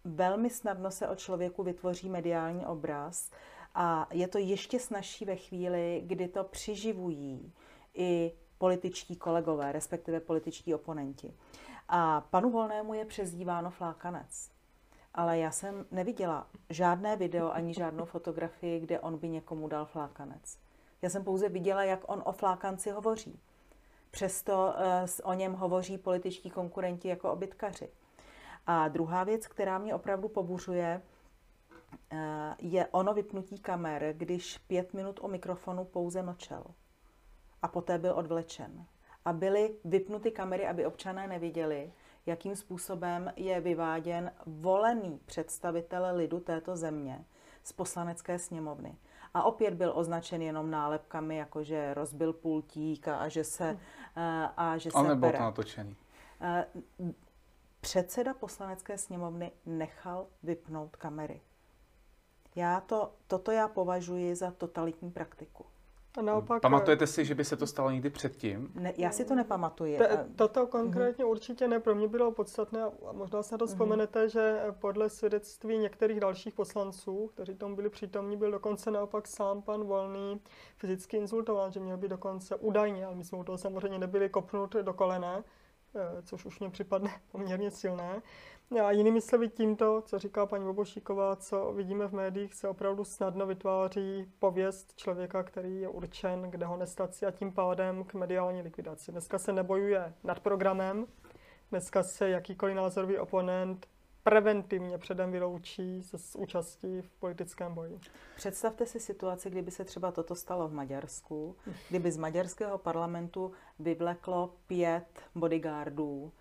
[0.04, 3.30] velmi snadno se o člověku vytvoří mediální obraz
[3.78, 7.52] a je to ještě snažší ve chvíli, kdy to přiživují
[7.94, 11.34] i političtí kolegové, respektive političtí oponenti.
[11.88, 14.50] A panu Volnému je přezdíváno flákanec.
[15.14, 20.58] Ale já jsem neviděla žádné video ani žádnou fotografii, kde on by někomu dal flákanec.
[21.02, 23.40] Já jsem pouze viděla, jak on o flákanci hovoří.
[24.10, 24.74] Přesto
[25.22, 27.88] uh, o něm hovoří političtí konkurenti jako o bytkaři.
[28.66, 31.02] A druhá věc, která mě opravdu pobuřuje,
[32.58, 36.64] je ono vypnutí kamer, když pět minut o mikrofonu pouze mlčel
[37.62, 38.86] a poté byl odvlečen.
[39.24, 41.92] A byly vypnuty kamery, aby občané neviděli,
[42.26, 47.24] jakým způsobem je vyváděn volený představitel lidu této země
[47.62, 48.96] z poslanecké sněmovny.
[49.34, 53.78] A opět byl označen jenom nálepkami, jako že rozbil pultík a, a že se hm.
[54.16, 55.96] a, a že se Ale nebyl to natočený.
[57.80, 61.40] Předseda poslanecké sněmovny nechal vypnout kamery.
[62.56, 65.64] Já to, toto já považuji za totalitní praktiku.
[66.16, 68.72] A naopak, Pamatujete si, že by se to stalo někdy předtím?
[68.74, 69.98] Ne, já si to nepamatuji.
[69.98, 71.30] Te, toto konkrétně mm-hmm.
[71.30, 71.80] určitě ne.
[71.80, 73.68] Pro mě bylo podstatné, a možná se na to mm-hmm.
[73.68, 79.62] vzpomenete, že podle svědectví některých dalších poslanců, kteří tam byli přítomní, byl dokonce naopak sám
[79.62, 80.40] pan Volný
[80.76, 84.74] fyzicky insultován, že měl být dokonce údajně, ale my jsme u toho samozřejmě nebyli kopnut
[84.74, 85.44] do kolene,
[85.94, 88.22] eh, což už mě připadne poměrně silné.
[88.84, 93.46] A jinými slovy tímto, co říká paní Bobošíková, co vidíme v médiích, se opravdu snadno
[93.46, 99.12] vytváří pověst člověka, který je určen k dehonestaci a tím pádem k mediální likvidaci.
[99.12, 101.06] Dneska se nebojuje nad programem,
[101.70, 103.86] dneska se jakýkoliv názorový oponent
[104.22, 108.00] preventivně předem vyloučí s účastí v politickém boji.
[108.36, 111.56] Představte si situaci, kdyby se třeba toto stalo v Maďarsku,
[111.88, 116.32] kdyby z maďarského parlamentu vyvleklo pět bodyguardů,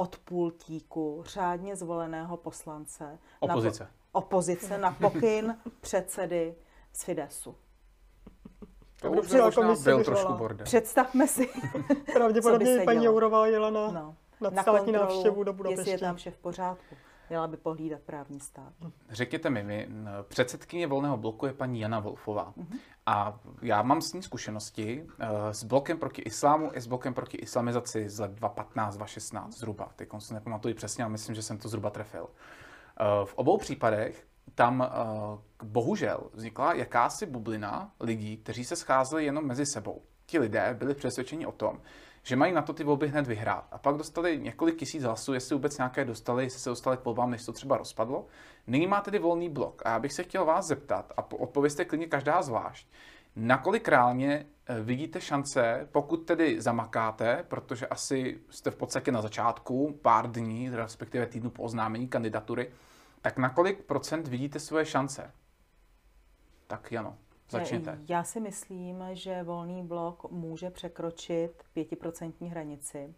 [0.00, 3.18] od pultíku řádně zvoleného poslance.
[3.40, 3.84] Opozice.
[3.84, 6.54] Na, opozice na pokyn předsedy
[6.92, 7.54] z Fidesu.
[9.00, 10.64] To už možná byl trošku bordel.
[10.64, 11.48] Představme si,
[12.12, 15.80] Pravděpodobně paní Jourová jela na, no, na, na státní návštěvu do Budapešti.
[15.80, 16.94] Jestli je tam vše v pořádku.
[17.28, 18.72] Měla by pohlídat právní stát.
[19.10, 19.88] Řekněte mi, my,
[20.28, 22.52] předsedkyně volného bloku je paní Jana Wolfová.
[22.56, 22.78] Uh-huh.
[23.06, 27.36] A já mám s ní zkušenosti uh, s blokem proti islámu i s blokem proti
[27.36, 29.92] islamizaci z let 2015, 2016 zhruba.
[29.96, 32.22] Teď se nepamatuji přesně, ale myslím, že jsem to zhruba trefil.
[32.22, 35.38] Uh, v obou případech tam uh,
[35.68, 40.02] bohužel vznikla jakási bublina lidí, kteří se scházeli jenom mezi sebou.
[40.26, 41.80] Ti lidé byli přesvědčeni o tom,
[42.28, 43.68] že mají na to ty volby hned vyhrát.
[43.72, 47.30] A pak dostali několik tisíc hlasů, jestli vůbec nějaké dostali, jestli se dostali k volbám,
[47.30, 48.26] než to třeba rozpadlo.
[48.66, 49.82] Nyní má tedy volný blok.
[49.84, 52.88] A já bych se chtěl vás zeptat, a odpověste klidně každá zvlášť,
[53.36, 59.98] nakolik reálně eh, vidíte šance, pokud tedy zamakáte, protože asi jste v podstatě na začátku,
[60.02, 62.72] pár dní, respektive týdnu po oznámení kandidatury,
[63.22, 65.32] tak na kolik procent vidíte svoje šance?
[66.66, 67.16] Tak Jano,
[67.50, 67.98] začněte.
[68.08, 73.14] Já si myslím, že volný blok může překročit pětiprocentní hranici.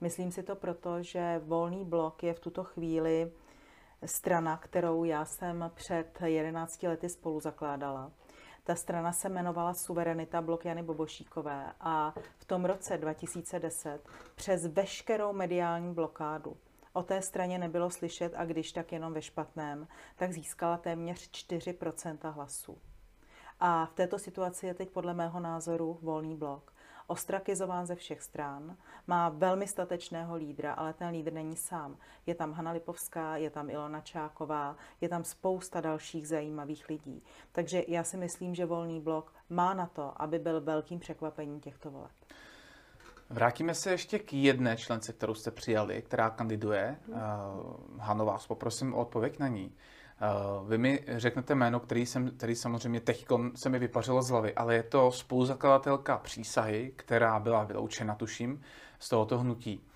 [0.00, 3.32] Myslím si to proto, že volný blok je v tuto chvíli
[4.04, 8.12] strana, kterou já jsem před 11 lety spolu zakládala.
[8.64, 15.32] Ta strana se jmenovala Suverenita blok Jany Bobošíkové a v tom roce 2010 přes veškerou
[15.32, 16.56] mediální blokádu
[16.92, 22.32] o té straně nebylo slyšet a když tak jenom ve špatném, tak získala téměř 4%
[22.32, 22.78] hlasů.
[23.64, 26.72] A v této situaci je teď podle mého názoru volný blok
[27.06, 31.96] ostrakizován ze všech stran, má velmi statečného lídra, ale ten lídr není sám.
[32.26, 37.22] Je tam Hana Lipovská, je tam Ilona Čáková, je tam spousta dalších zajímavých lidí.
[37.52, 41.90] Takže já si myslím, že Volný blok má na to, aby byl velkým překvapením těchto
[41.90, 42.10] voleb.
[43.30, 46.96] Vrátíme se ještě k jedné člence, kterou jste přijali, která kandiduje.
[47.06, 47.16] Uh,
[47.98, 49.66] Hano, vás poprosím o odpověď na ní.
[49.66, 50.01] Uh,
[50.66, 54.74] vy mi řeknete jméno, který, jsem, který samozřejmě teď se mi vypařilo z hlavy, ale
[54.74, 58.62] je to spoluzakladatelka přísahy, která byla vyloučena, tuším,
[58.98, 59.86] z tohoto hnutí.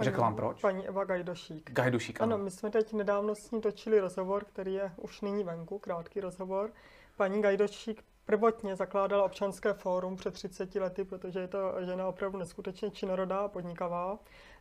[0.00, 0.60] Řekl vám proč?
[0.60, 1.70] Paní Eva Gajdošík.
[1.72, 2.34] Gajdošík, ano.
[2.34, 2.44] ano.
[2.44, 6.70] my jsme teď nedávno s ní točili rozhovor, který je už nyní venku, krátký rozhovor.
[7.16, 12.90] Paní Gajdošík prvotně zakládala občanské fórum před 30 lety, protože je to žena opravdu neskutečně
[12.90, 14.18] činorodá a podnikavá.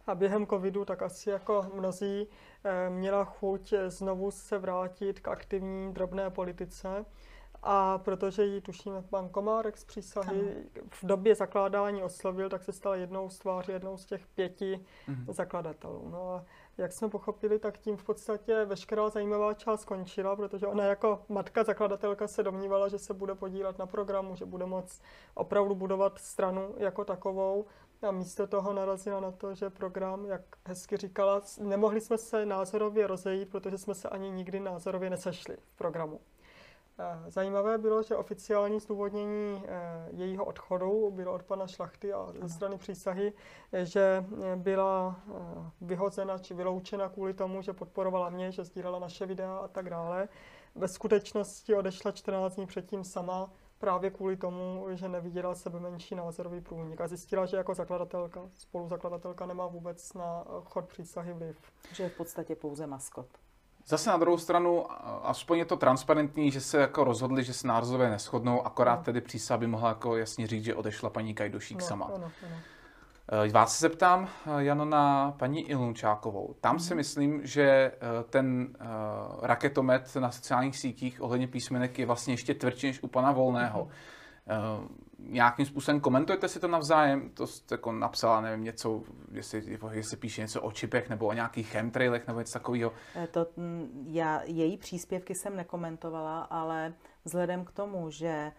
[0.07, 2.27] A během covidu tak asi jako mnozí
[2.63, 7.05] eh, měla chuť znovu se vrátit k aktivní drobné politice.
[7.65, 10.87] A protože ji tušíme pan Komárek z přísahy ano.
[10.89, 15.33] v době zakládání oslovil, tak se stala jednou z tváří, jednou z těch pěti mhm.
[15.33, 16.09] zakladatelů.
[16.09, 16.45] No a
[16.77, 21.63] jak jsme pochopili, tak tím v podstatě veškerá zajímavá část skončila, protože ona jako matka
[21.63, 25.01] zakladatelka se domnívala, že se bude podílet na programu, že bude moct
[25.33, 27.65] opravdu budovat stranu jako takovou.
[28.03, 33.07] A místo toho narazila na to, že program, jak hezky říkala, nemohli jsme se názorově
[33.07, 36.19] rozejít, protože jsme se ani nikdy názorově nesešli v programu.
[36.99, 42.49] Eh, zajímavé bylo, že oficiální zdůvodnění eh, jejího odchodu bylo od pana Šlachty a ze
[42.49, 43.33] strany přísahy,
[43.83, 45.19] že eh, byla
[45.81, 50.27] vyhozena či vyloučena kvůli tomu, že podporovala mě, že sdílela naše videa a tak dále.
[50.75, 53.51] Ve skutečnosti odešla 14 dní předtím sama
[53.83, 59.45] právě kvůli tomu, že neviděla sebe menší názorový průnik a zjistila, že jako zakladatelka, spoluzakladatelka
[59.45, 61.57] nemá vůbec na chod přísahy vliv.
[61.93, 63.27] Že je v podstatě pouze maskot.
[63.87, 64.85] Zase na druhou stranu,
[65.23, 69.03] aspoň je to transparentní, že se jako rozhodli, že se nárazově neschodnou, akorát no.
[69.03, 72.05] tedy přísah by mohla jako jasně říct, že odešla paní Kajdošík no, sama.
[72.05, 72.55] Ano, ano.
[73.31, 76.55] Eh, vás se zeptám, eh, Jano, na paní Ilunčákovou.
[76.61, 76.97] Tam si mhm.
[76.97, 77.91] myslím, že eh,
[78.29, 78.75] ten
[79.41, 83.85] raketomet na sociálních sítích ohledně písmenek je vlastně ještě tvrdší než u pana Volného.
[83.85, 83.91] Mm-hmm
[85.19, 87.29] nějakým způsobem komentujete si to navzájem?
[87.29, 91.67] To jste jako napsala, nevím, něco, jestli, jestli píše něco o čipech nebo o nějakých
[91.69, 92.91] chemtrailech nebo něco takového.
[93.31, 96.93] To, mm, já, její příspěvky jsem nekomentovala, ale
[97.25, 98.51] vzhledem k tomu, že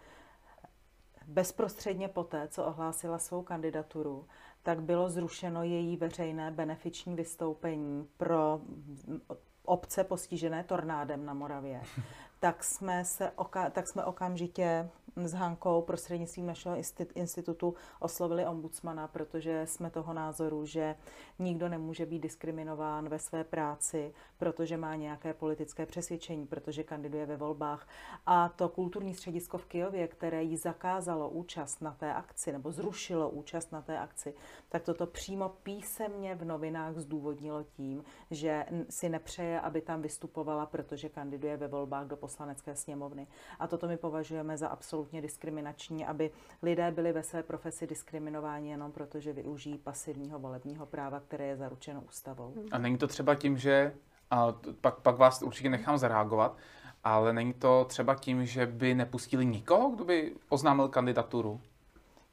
[1.27, 4.27] bezprostředně poté, co ohlásila svou kandidaturu,
[4.65, 8.61] tak bylo zrušeno její veřejné benefiční vystoupení pro
[9.65, 11.81] obce postižené tornádem na Moravě.
[12.39, 14.89] tak jsme, se oka- tak jsme okamžitě
[15.23, 16.75] s Hankou prostřednictvím našeho
[17.15, 20.95] institutu oslovili ombudsmana, protože jsme toho názoru, že
[21.39, 27.37] nikdo nemůže být diskriminován ve své práci, protože má nějaké politické přesvědčení, protože kandiduje ve
[27.37, 27.87] volbách.
[28.25, 33.29] A to kulturní středisko v Kijově, které jí zakázalo účast na té akci, nebo zrušilo
[33.29, 34.33] účast na té akci,
[34.69, 41.09] tak toto přímo písemně v novinách zdůvodnilo tím, že si nepřeje, aby tam vystupovala, protože
[41.09, 43.27] kandiduje ve volbách do poslanecké sněmovny.
[43.59, 44.69] A toto my považujeme za
[45.05, 50.85] absolutně diskriminační, aby lidé byli ve své profesi diskriminováni jenom proto, že využijí pasivního volebního
[50.85, 52.53] práva, které je zaručeno ústavou.
[52.71, 53.93] A není to třeba tím, že,
[54.31, 56.57] a pak, pak vás určitě nechám zareagovat,
[57.03, 61.61] ale není to třeba tím, že by nepustili nikoho, kdo by oznámil kandidaturu?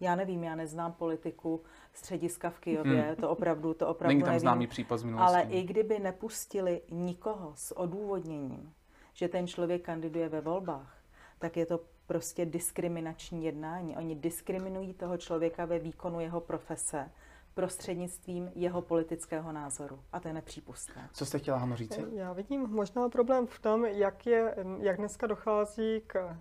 [0.00, 1.60] Já nevím, já neznám politiku
[1.92, 3.16] střediska v Kijově, hmm.
[3.16, 4.40] to opravdu, to opravdu Není tam nevím.
[4.40, 5.28] známý případ z minulosti.
[5.28, 8.72] Ale i kdyby nepustili nikoho s odůvodněním,
[9.12, 10.96] že ten člověk kandiduje ve volbách,
[11.38, 11.80] tak je to
[12.12, 13.96] prostě diskriminační jednání.
[13.96, 17.10] Oni diskriminují toho člověka ve výkonu jeho profese
[17.54, 19.98] prostřednictvím jeho politického názoru.
[20.12, 21.08] A to je nepřípustné.
[21.12, 21.98] Co jste chtěla, Hano, říct?
[22.12, 26.36] Já vidím možná problém v tom, jak, je, jak dneska dochází k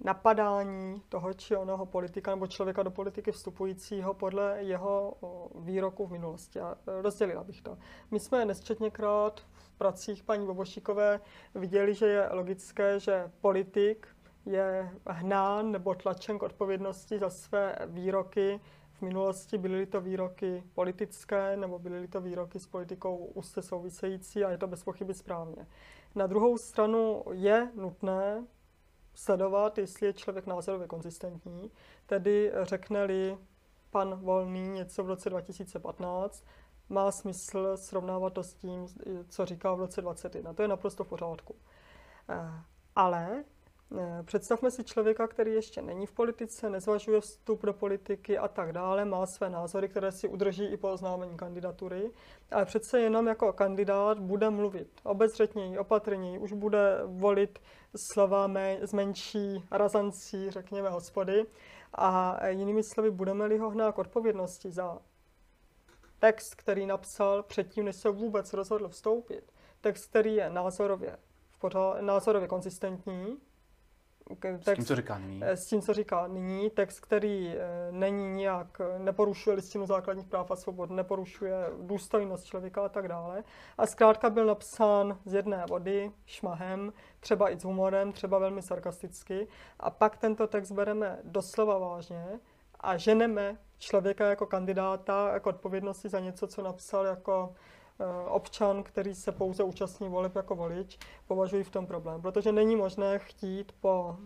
[0.00, 5.14] napadání toho či onoho politika nebo člověka do politiky vstupujícího podle jeho
[5.54, 6.60] výroku v minulosti.
[6.60, 7.78] A rozdělila bych to.
[8.10, 11.20] My jsme nesčetněkrát v pracích paní Bobošíkové
[11.54, 14.08] viděli, že je logické, že politik
[14.48, 18.60] je hnán nebo tlačen k odpovědnosti za své výroky.
[18.92, 24.50] V minulosti byly to výroky politické nebo byly to výroky s politikou úzce související a
[24.50, 25.66] je to bez pochyby správně.
[26.14, 28.46] Na druhou stranu je nutné
[29.14, 31.70] sledovat, jestli je člověk názorově konzistentní,
[32.06, 33.38] tedy řekne-li
[33.90, 36.44] pan Volný něco v roce 2015,
[36.88, 38.86] má smysl srovnávat to s tím,
[39.28, 40.52] co říká v roce 2021.
[40.52, 41.54] To je naprosto v pořádku.
[42.28, 42.62] Eh,
[42.96, 43.44] ale
[44.24, 49.04] Představme si člověka, který ještě není v politice, nezvažuje vstup do politiky a tak dále,
[49.04, 52.10] má své názory, které si udrží i po oznámení kandidatury,
[52.50, 57.58] ale přece jenom jako kandidát bude mluvit obezřetněji, opatrněji, už bude volit
[58.12, 58.50] slova
[58.82, 61.46] z menší razancí, řekněme, hospody.
[61.94, 64.98] A jinými slovy, budeme-li ho hnát k odpovědnosti za
[66.18, 71.16] text, který napsal předtím, než se vůbec rozhodl vstoupit, text, který je názorově,
[71.60, 73.38] pořád, názorově konzistentní,
[74.36, 75.42] text, s tím, co říká nyní.
[75.42, 77.58] S tím, co říká nyní, text, který eh,
[77.90, 83.44] není nijak, neporušuje listinu základních práv a svobod, neporušuje důstojnost člověka a tak dále.
[83.78, 89.48] A zkrátka byl napsán z jedné vody, šmahem, třeba i s humorem, třeba velmi sarkasticky.
[89.80, 92.26] A pak tento text bereme doslova vážně
[92.80, 97.77] a ženeme člověka jako kandidáta, jako odpovědnosti za něco, co napsal jako eh,
[98.26, 102.22] občan, který se pouze účastní voleb jako volič, považuji v tom problém.
[102.22, 104.16] Protože není možné chtít po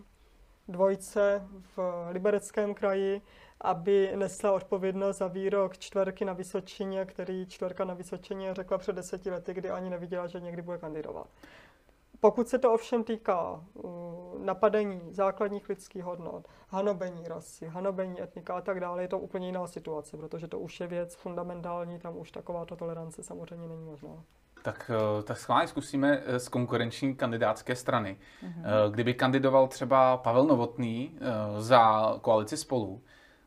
[0.67, 3.21] dvojce v libereckém kraji,
[3.61, 9.29] aby nesla odpovědnost za výrok čtverky na Vysočině, který čtverka na Vysočině řekla před deseti
[9.29, 11.27] lety, kdy ani neviděla, že někdy bude kandidovat.
[12.23, 13.91] Pokud se to ovšem týká uh,
[14.45, 19.67] napadení základních lidských hodnot, hanobení rasy, hanobení etnika a tak dále, je to úplně jiná
[19.67, 24.23] situace, protože to už je věc fundamentální, tam už takováto tolerance samozřejmě není možná.
[24.61, 28.17] Tak, eh, tak schválně zkusíme eh, z konkurenční kandidátské strany.
[28.43, 28.91] Mm-hmm.
[28.91, 31.19] Kdyby kandidoval třeba Pavel Novotný
[31.57, 33.01] za koalici spolu,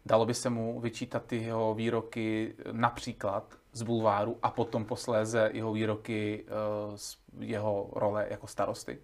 [0.07, 5.73] dalo by se mu vyčítat ty jeho výroky například z bulváru a potom posléze jeho
[5.73, 8.99] výroky eh, z jeho role jako starosty?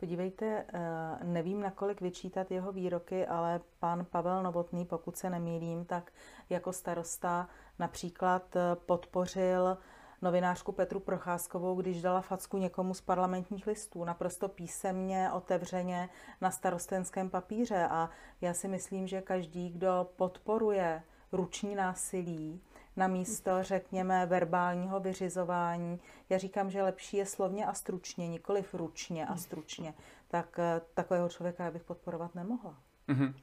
[0.00, 6.12] Podívejte, eh, nevím, nakolik vyčítat jeho výroky, ale pan Pavel Novotný, pokud se nemýlím, tak
[6.50, 7.48] jako starosta
[7.78, 9.78] například eh, podpořil
[10.22, 16.08] novinářku Petru Procházkovou, když dala facku někomu z parlamentních listů, naprosto písemně, otevřeně
[16.40, 17.88] na starostenském papíře.
[17.90, 22.60] A já si myslím, že každý, kdo podporuje ruční násilí,
[22.96, 26.00] na místo, řekněme, verbálního vyřizování.
[26.28, 29.94] Já říkám, že lepší je slovně a stručně, nikoliv ručně a stručně.
[30.28, 32.74] Tak eh, takového člověka já bych podporovat nemohla.
[33.08, 33.34] Mm-hmm.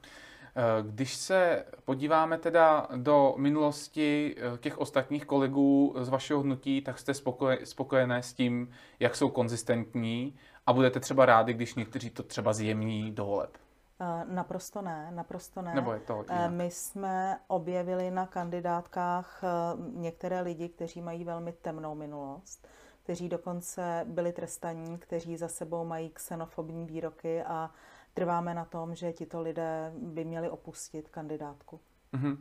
[0.82, 7.14] Když se podíváme teda do minulosti eh, těch ostatních kolegů z vašeho hnutí, tak jste
[7.64, 10.36] spokojené s tím, jak jsou konzistentní
[10.68, 13.58] a budete třeba rádi, když někteří to třeba zjemní do voleb?
[14.02, 15.76] Eh, naprosto ne, naprosto ne.
[15.76, 16.52] Nebo je to jinak?
[16.52, 19.44] My jsme objevili na kandidátkách
[19.94, 22.68] některé lidi, kteří mají velmi temnou minulost,
[23.04, 27.72] kteří dokonce byli trestaní, kteří za sebou mají xenofobní výroky a
[28.14, 31.80] trváme na tom, že tito lidé by měli opustit kandidátku.
[32.14, 32.38] Mm-hmm.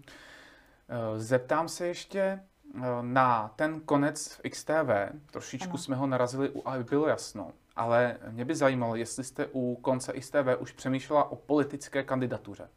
[1.17, 4.91] Zeptám se ještě eh, na ten konec v XTV.
[5.31, 5.79] Trošičku ano.
[5.79, 7.53] jsme ho narazili, aby bylo jasno.
[7.79, 12.69] Ale mě by zajímalo, jestli jste u konce XTV už přemýšlela o politické kandidatuře.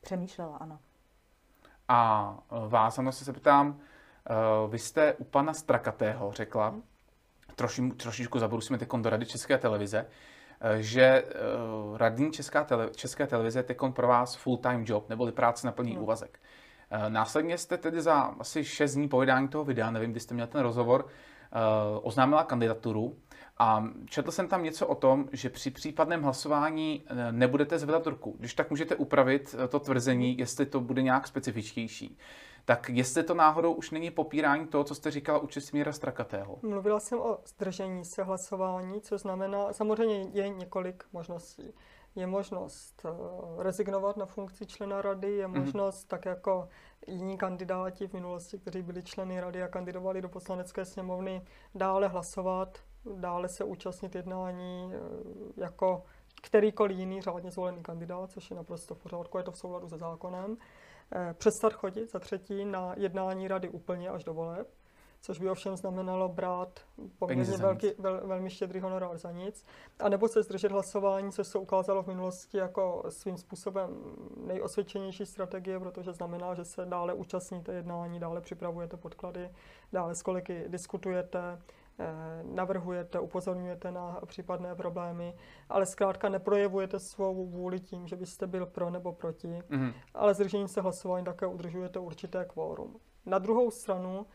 [0.00, 0.78] Přemýšlela, ano.
[1.88, 3.80] A eh, vás, ano, se zeptám,
[4.68, 6.82] vy jste u pana Strakatého řekla, hmm.
[7.56, 10.06] troši, trošičku zabrusíme teď do Rady České televize,
[10.64, 11.24] Eh, že
[11.96, 15.94] radní Česká tele, České televize je teď pro vás full-time job, neboli práce na plný
[15.94, 16.02] no.
[16.02, 16.40] úvazek.
[17.08, 20.46] Následně jste tedy za asi 6 dní po vydání toho videa, nevím, kdy jste měl
[20.46, 21.06] ten rozhovor,
[22.02, 23.16] oznámila kandidaturu
[23.58, 28.36] a četl jsem tam něco o tom, že při případném hlasování nebudete zvedat ruku.
[28.38, 32.18] Když tak můžete upravit to tvrzení, jestli to bude nějak specifičtější.
[32.64, 36.58] Tak jestli to náhodou už není popírání toho, co jste říkala u Česmíra Strakatého?
[36.62, 41.72] Mluvila jsem o zdržení se hlasování, co znamená, samozřejmě je několik možností.
[42.14, 45.60] Je možnost uh, rezignovat na funkci člena rady, je mm-hmm.
[45.60, 46.68] možnost, tak jako
[47.06, 51.42] jiní kandidáti v minulosti, kteří byli členy rady a kandidovali do poslanecké sněmovny,
[51.74, 52.78] dále hlasovat,
[53.16, 54.92] dále se účastnit jednání uh,
[55.56, 56.02] jako
[56.42, 59.98] kterýkoliv jiný řádně zvolený kandidát, což je naprosto v pořádku, je to v souladu se
[59.98, 60.56] zákonem.
[61.14, 64.68] Eh, přestat chodit za třetí na jednání rady úplně až do voleb,
[65.20, 66.80] což by ovšem znamenalo brát
[67.18, 69.66] poměrně velký, vel, velmi štědrý honorár za nic,
[69.98, 73.90] a nebo se zdržet hlasování, což se ukázalo v minulosti jako svým způsobem
[74.36, 79.50] nejosvědčenější strategie, protože znamená, že se dále účastníte jednání, dále připravujete podklady,
[79.92, 81.58] dále s kolegy diskutujete,
[82.42, 85.34] navrhujete, upozorňujete na případné problémy,
[85.68, 89.94] ale zkrátka neprojevujete svou vůli tím, že byste byl pro nebo proti, mm-hmm.
[90.14, 92.96] ale zdržením se hlasování také udržujete určité kvórum.
[93.26, 94.26] Na druhou stranu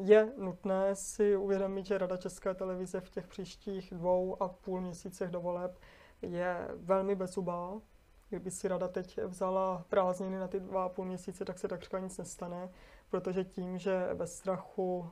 [0.00, 5.28] je nutné si uvědomit, že Rada České televize v těch příštích dvou a půl měsících
[5.28, 5.78] do voleb
[6.22, 7.80] je velmi bezubá.
[8.28, 11.98] Kdyby si Rada teď vzala prázdniny na ty dva a půl měsíce, tak se takřka
[11.98, 12.68] nic nestane,
[13.10, 15.10] protože tím, že ve strachu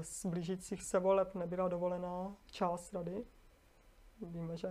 [0.00, 3.24] z blížících se voleb nebyla dovolená část Rady,
[4.22, 4.68] víme, že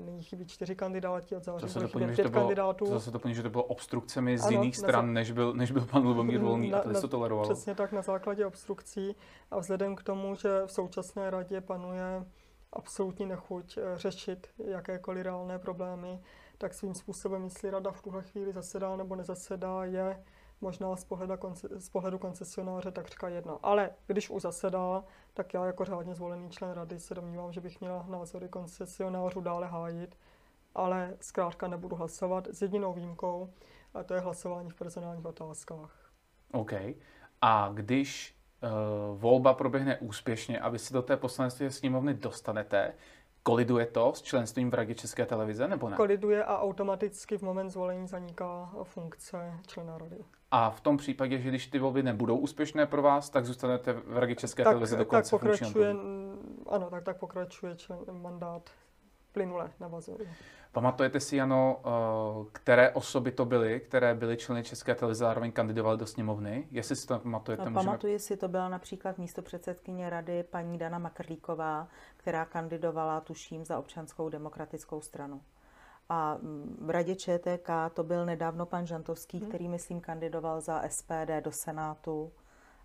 [0.00, 2.84] nyní chybí čtyři kandidáti od září, bude pět kandidátů.
[2.84, 5.12] To zase doplní, že to bylo obstrukcemi z ano, jiných stran, za...
[5.12, 7.48] než, byl, než byl pan Lubomír Volný na, a to to tolerovalo.
[7.48, 9.16] Přesně tak, na základě obstrukcí
[9.50, 12.24] a vzhledem k tomu, že v současné radě panuje
[12.72, 16.20] absolutní nechuť eh, řešit jakékoliv reálné problémy,
[16.58, 20.24] tak svým způsobem, jestli rada v tuhle chvíli zasedá nebo nezasedá, je
[20.60, 21.34] možná z pohledu,
[21.76, 23.58] z pohledu koncesionáře takřka jedna.
[23.62, 25.04] Ale když už zasedá,
[25.34, 29.66] tak já jako řádně zvolený člen rady se domnívám, že bych měla názory koncesionářů dále
[29.66, 30.18] hájit,
[30.74, 33.52] ale zkrátka nebudu hlasovat s jedinou výjimkou,
[33.94, 36.10] a to je hlasování v personálních otázkách.
[36.52, 36.72] OK.
[37.40, 42.94] A když uh, volba proběhne úspěšně a vy si do té poslanecké sněmovny dostanete,
[43.42, 45.96] Koliduje to s členstvím v Radě České televize nebo ne?
[45.96, 50.16] Koliduje a automaticky v moment zvolení zaniká funkce člena rady.
[50.50, 54.18] A v tom případě, že když ty volby nebudou úspěšné pro vás, tak zůstanete v
[54.18, 55.94] Radě České tak, televize do konce tak pokračuje,
[56.66, 58.70] Ano, tak, tak pokračuje člen, mandát
[59.32, 60.18] plynule navazuje.
[60.72, 61.90] Pamatujete si, Jano, eh,
[62.52, 66.68] které osoby to byly, které byly členy České televize, zároveň kandidovaly do sněmovny?
[66.70, 67.64] Jestli si to pamatujete?
[67.64, 67.84] No, můžeme...
[67.84, 73.78] Pamatuji si, to byla například místo předsedkyně rady paní Dana Makrlíková, která kandidovala, tuším, za
[73.78, 75.42] občanskou demokratickou stranu.
[76.08, 76.38] A
[76.80, 79.48] v radě ČTK to byl nedávno pan Žantovský, hmm.
[79.48, 82.32] který, myslím, kandidoval za SPD do Senátu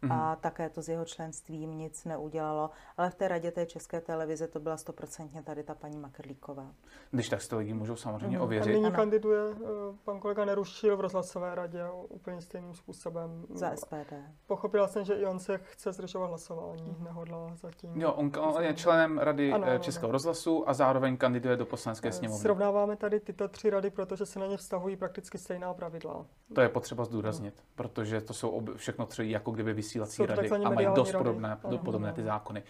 [0.06, 0.32] mm-hmm.
[0.32, 2.70] a také to s jeho členstvím nic neudělalo.
[2.98, 6.72] Ale v té radě té české televize to byla stoprocentně tady ta paní Makrlíková.
[7.12, 8.44] Když tak to lidi můžou samozřejmě mm-hmm.
[8.44, 8.70] ověřit.
[8.70, 8.96] A nyní ano.
[8.96, 9.70] kandiduje uh,
[10.06, 13.46] pan kolega Nerušil v rozhlasové radě úplně stejným způsobem.
[13.54, 14.14] Za SPD.
[14.48, 17.04] Pochopila jsem, že i on se chce zdržovat hlasování, mm-hmm.
[17.04, 18.02] nehodlá zatím.
[18.02, 20.12] Jo, on, on je členem rady ano, ano, Českého ano.
[20.12, 22.42] rozhlasu a zároveň kandiduje do poslanecké eh, sněmovny.
[22.42, 26.26] Srovnáváme tady tyto tři rady, protože se na ně vztahují prakticky stejná pravidla.
[26.54, 27.68] To je potřeba zdůraznit, ano.
[27.76, 31.24] protože to jsou ob, všechno tři jako kdyby vysílací rady a mají dost rady.
[31.24, 32.64] podobné, ano, podobné ty zákony.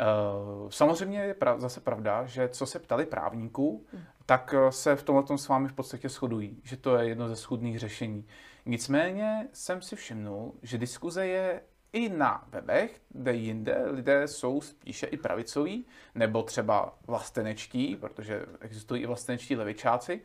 [0.00, 4.02] Uh, samozřejmě je prav, zase pravda, že co se ptali právníků, hmm.
[4.26, 7.36] tak eh, se v tomhle s vámi v podstatě shodují, že to je jedno ze
[7.36, 8.26] schudných řešení.
[8.66, 11.62] Nicméně jsem si všimnul, že diskuze je
[11.92, 19.02] i na webech, kde jinde lidé jsou spíše i pravicoví, nebo třeba vlastenečtí, protože existují
[19.02, 20.22] i vlastenečtí levičáci,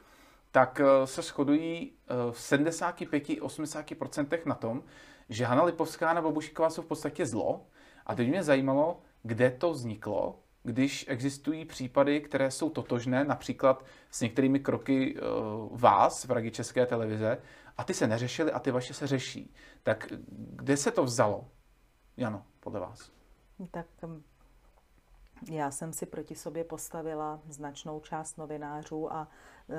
[0.51, 1.93] tak eh, se shodují
[2.31, 4.83] v 75-80% na tom,
[5.32, 7.65] že Hana Lipovská nebo Bobušíková jsou v podstatě zlo.
[8.05, 14.21] A teď mě zajímalo, kde to vzniklo, když existují případy, které jsou totožné, například s
[14.21, 17.38] některými kroky uh, vás v Radě České televize,
[17.77, 19.53] a ty se neřešily a ty vaše se řeší.
[19.84, 21.47] Tak kde se to vzalo,
[22.17, 23.11] Jano, podle vás?
[23.71, 24.23] Tak um,
[25.51, 29.27] já jsem si proti sobě postavila značnou část novinářů a
[29.67, 29.75] uh,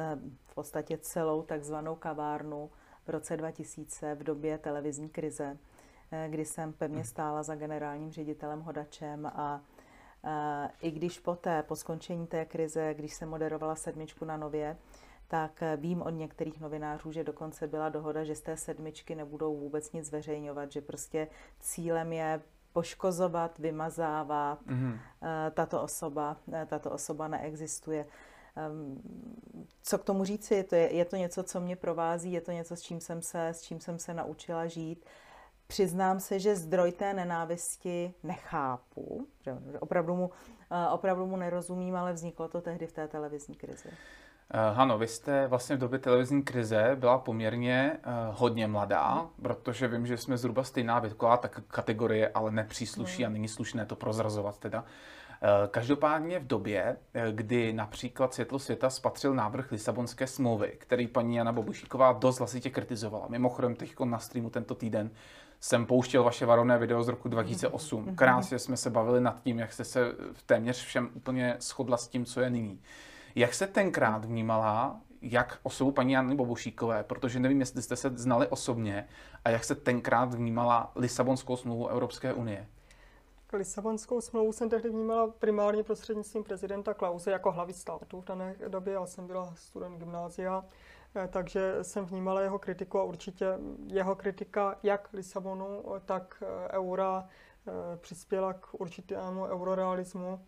[0.47, 2.71] v podstatě celou takzvanou kavárnu
[3.07, 5.59] v roce 2000 v době televizní krize,
[6.13, 9.61] eh, kdy jsem pevně stála za generálním ředitelem Hodačem a
[10.25, 14.77] eh, i když poté, po skončení té krize, když jsem moderovala sedmičku na Nově,
[15.29, 19.57] tak eh, vím od některých novinářů, že dokonce byla dohoda, že z té sedmičky nebudou
[19.57, 21.29] vůbec nic zveřejňovat, že prostě
[21.61, 22.43] cílem je
[22.73, 24.99] poškozovat, vymazávat, mm-hmm.
[25.51, 26.37] tato osoba,
[26.67, 28.07] tato osoba neexistuje.
[28.57, 29.01] Ehm,
[29.83, 30.65] co k tomu říci?
[30.65, 33.49] To je, je to něco, co mě provází, je to něco, s čím jsem se,
[33.49, 35.05] s čím jsem se naučila žít.
[35.67, 40.31] Přiznám se, že zdroj té nenávisti nechápu, že opravdu mu,
[40.71, 43.89] eh, opravdu mu nerozumím, ale vzniklo to tehdy v té televizní krizi.
[44.55, 49.43] Uh, Hano, vy jste vlastně v době televizní krize byla poměrně uh, hodně mladá, mm.
[49.43, 53.27] protože vím, že jsme zhruba stejná věková tak kategorie, ale nepřísluší mm.
[53.27, 54.85] a není slušné to prozrazovat teda.
[54.85, 55.22] Eh,
[55.71, 61.53] každopádně v době, eh, kdy například Světlo světa spatřil návrh Lisabonské smlouvy, který paní Jana
[61.53, 63.27] Bobušíková dost hlasitě kritizovala.
[63.29, 65.11] Mimochodem, teď na streamu tento týden
[65.61, 68.05] jsem pouštěl vaše varovné video z roku 2008.
[68.05, 68.17] Mhm.
[68.17, 72.09] Krásně jsme se bavili nad tím, jak jste se v téměř všem úplně shodla s
[72.09, 72.81] tím, co je nyní.
[73.35, 78.47] Jak se tenkrát vnímala jak osobu paní Jany Bobušíkové, protože nevím, jestli jste se znali
[78.47, 79.09] osobně,
[79.45, 82.67] a jak se tenkrát vnímala Lisabonskou smlouvu Evropské unie?
[83.57, 88.95] Lisabonskou smlouvu jsem tehdy vnímala primárně prostřednictvím prezidenta Klause jako hlavy státu v dané době.
[88.95, 90.65] Já jsem byla student gymnázia,
[91.17, 93.47] eh, takže jsem vnímala jeho kritiku a určitě
[93.87, 97.29] jeho kritika jak Lisabonu, tak eh, eura
[97.97, 100.41] přispěla k určitému eurorealismu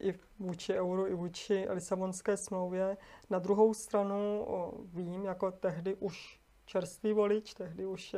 [0.00, 2.96] i vůči euru, i vůči Lisabonské smlouvě.
[3.30, 4.46] Na druhou stranu
[4.92, 6.39] vím, jako tehdy už
[6.70, 8.16] čerstvý volič, tehdy už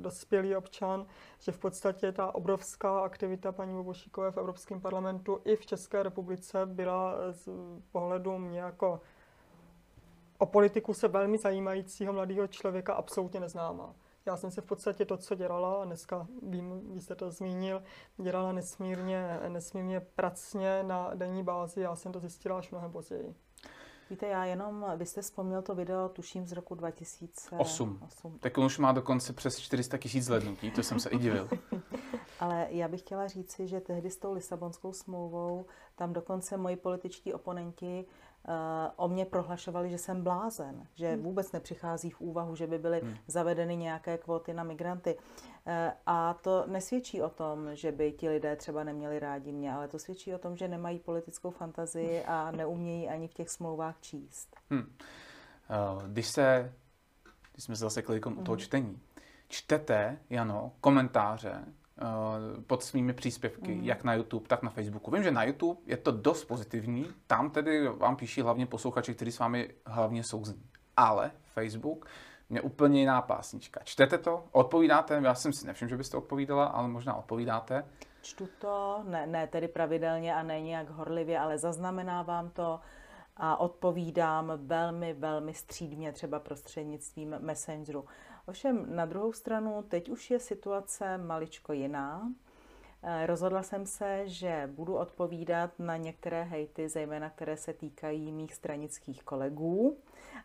[0.00, 1.06] dospělý občan,
[1.38, 6.66] že v podstatě ta obrovská aktivita paní Bobošíkové v Evropském parlamentu i v České republice
[6.66, 7.48] byla z
[7.92, 9.00] pohledu mě jako
[10.38, 13.94] o politiku se velmi zajímajícího mladého člověka absolutně neznámá.
[14.26, 17.82] Já jsem se v podstatě to, co dělala, a dneska vím, vy jste to zmínil,
[18.16, 23.34] dělala nesmírně, nesmírně pracně na denní bázi, já jsem to zjistila až mnohem později.
[24.12, 27.98] Víte, já jenom, vy jste vzpomněl to video, tuším z roku 2008.
[28.02, 28.38] 8.
[28.38, 31.48] Tak on už má dokonce přes 400 tisíc zhlednutí, to jsem se i divil.
[32.40, 37.32] Ale já bych chtěla říci, že tehdy s tou Lisabonskou smlouvou, tam dokonce moji političtí
[37.32, 38.04] oponenti
[38.96, 41.22] o mě prohlašovali, že jsem blázen, že hmm.
[41.22, 43.16] vůbec nepřichází v úvahu, že by byly hmm.
[43.26, 45.18] zavedeny nějaké kvóty na migranty.
[45.66, 49.88] E, a to nesvědčí o tom, že by ti lidé třeba neměli rádi mě, ale
[49.88, 54.56] to svědčí o tom, že nemají politickou fantazii a neumějí ani v těch smlouvách číst.
[54.70, 54.96] Hmm.
[56.06, 56.72] Když se,
[57.52, 58.58] když jsme se zasekli u toho hmm.
[58.58, 59.00] čtení,
[59.48, 61.81] čtete, Jano, komentáře Eh,
[62.66, 63.84] pod svými příspěvky, mm.
[63.84, 65.10] jak na YouTube, tak na Facebooku.
[65.10, 69.32] Vím, že na YouTube je to dost pozitivní, tam tedy vám píší hlavně posluchači, kteří
[69.32, 70.62] s vámi hlavně souzní.
[70.96, 72.06] Ale Facebook
[72.50, 73.80] mě úplně jiná pásnička.
[73.84, 74.44] Čtete to?
[74.52, 75.20] Odpovídáte?
[75.24, 77.84] Já jsem si nevšiml, že byste odpovídala, ale možná odpovídáte.
[78.22, 82.80] Čtu to, ne, ne tedy pravidelně a ne nějak horlivě, ale zaznamenávám to
[83.36, 88.04] a odpovídám velmi, velmi střídmě, třeba prostřednictvím Messengeru.
[88.48, 92.32] Ovšem na druhou stranu, teď už je situace maličko jiná.
[93.04, 98.54] Eh, rozhodla jsem se, že budu odpovídat na některé hejty, zejména které se týkají mých
[98.54, 99.98] stranických kolegů.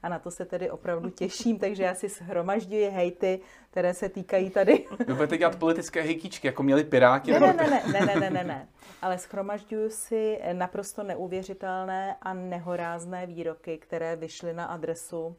[0.03, 3.39] A na to se tedy opravdu těším, takže já si shromažďuji hejty,
[3.71, 4.85] které se týkají tady.
[5.07, 7.31] Vy budete dělat politické hejtíčky, jako měli Piráti?
[7.31, 8.67] Ne, ne, ne, ne, ne, ne, ne, ne.
[9.01, 15.35] Ale schromažďuji si naprosto neuvěřitelné a nehorázné výroky, které vyšly na adresu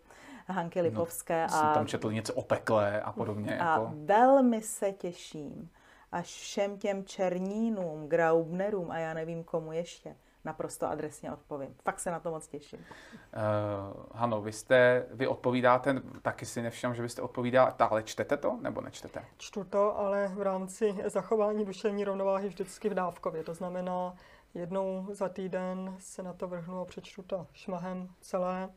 [0.49, 1.47] Hanky no, Lipovské.
[1.51, 3.59] No, a, tam četl něco o pekle a podobně.
[3.59, 3.93] A jako...
[3.95, 5.71] velmi se těším,
[6.13, 11.75] až všem těm černínům, graubnerům a já nevím komu ještě, naprosto adresně odpovím.
[11.85, 12.79] Fakt se na to moc těším.
[12.79, 18.59] Uh, Hano, vy jste, vy odpovídáte, taky si nevšimám, že byste odpovídala, ale čtete to
[18.61, 19.25] nebo nečtete?
[19.37, 23.45] Čtu to, ale v rámci zachování duševní rovnováhy vždycky v dávkově.
[23.45, 24.15] To znamená,
[24.55, 28.69] jednou za týden se na to vrhnu a přečtu to šmahem celé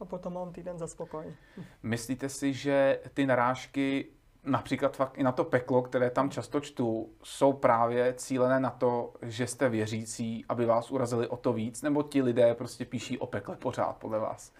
[0.00, 1.34] a potom mám týden za spokoj.
[1.82, 4.06] Myslíte si, že ty narážky
[4.44, 9.12] například fakt i na to peklo, které tam často čtu, jsou právě cílené na to,
[9.22, 13.26] že jste věřící, aby vás urazili o to víc, nebo ti lidé prostě píší o
[13.26, 14.52] pekle pořád podle vás?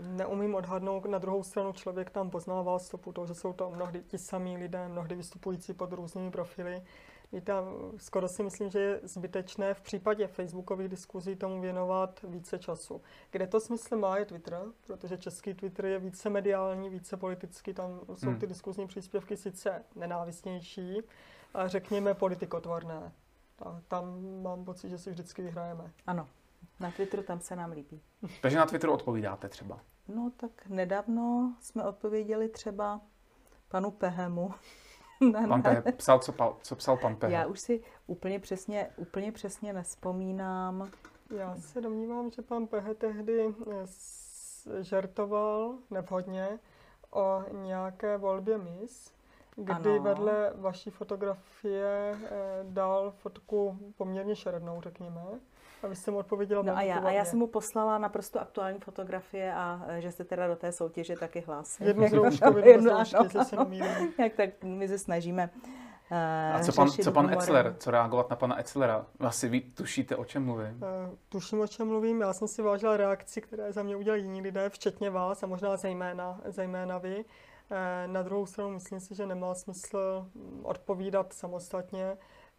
[0.00, 4.18] Neumím odhadnout, na druhou stranu člověk tam poznává stopu toho, že jsou to mnohdy ti
[4.18, 6.82] samí lidé, mnohdy vystupující pod různými profily.
[7.32, 7.52] Víte,
[7.96, 13.02] skoro si myslím, že je zbytečné v případě facebookových diskuzí tomu věnovat více času.
[13.30, 18.00] Kde to smysl má je Twitter, protože český Twitter je více mediální, více politický, tam
[18.14, 18.38] jsou hmm.
[18.38, 21.00] ty diskuzní příspěvky sice nenávistnější,
[21.54, 23.12] ale řekněme politikotvorné.
[23.88, 25.92] Tam mám pocit, že si vždycky vyhrajeme.
[26.06, 26.28] Ano,
[26.80, 28.00] na Twitteru tam se nám líbí.
[28.42, 29.80] Takže na Twitteru odpovídáte třeba?
[30.08, 33.00] No tak nedávno jsme odpověděli třeba
[33.68, 34.54] panu Pehemu,
[35.48, 37.32] pan Pehe psal, co, pal, co psal pan Pehe?
[37.32, 40.90] Já už si úplně přesně, úplně přesně nespomínám.
[41.36, 46.58] Já se domnívám, že pan Pehe tehdy eh, žertoval nevhodně
[47.10, 49.12] o nějaké volbě mis,
[49.56, 50.02] kdy ano.
[50.02, 52.28] vedle vaší fotografie eh,
[52.62, 55.20] dal fotku poměrně šerednou, řekněme.
[55.82, 58.80] A vy jste mu odpověděla no a já, a já jsem mu poslala naprosto aktuální
[58.80, 61.86] fotografie a e, že jste teda do té soutěže taky hlásil.
[61.86, 63.56] Jednu zroušku, jednu zroušku, se
[64.22, 65.50] Jak tak my se snažíme
[66.10, 69.06] Uh, a co pan, co pan Etzler, co reagovat na pana Etzlera?
[69.20, 70.82] Asi vy tušíte, o čem mluvím?
[70.82, 72.20] Uh, tuším, o čem mluvím.
[72.20, 75.76] Já jsem si vážila reakci, které za mě udělali jiní lidé, včetně vás a možná
[75.76, 77.16] zejména, zejména vy.
[77.16, 80.26] Uh, na druhou stranu myslím si, že nemá smysl
[80.62, 82.16] odpovídat samostatně.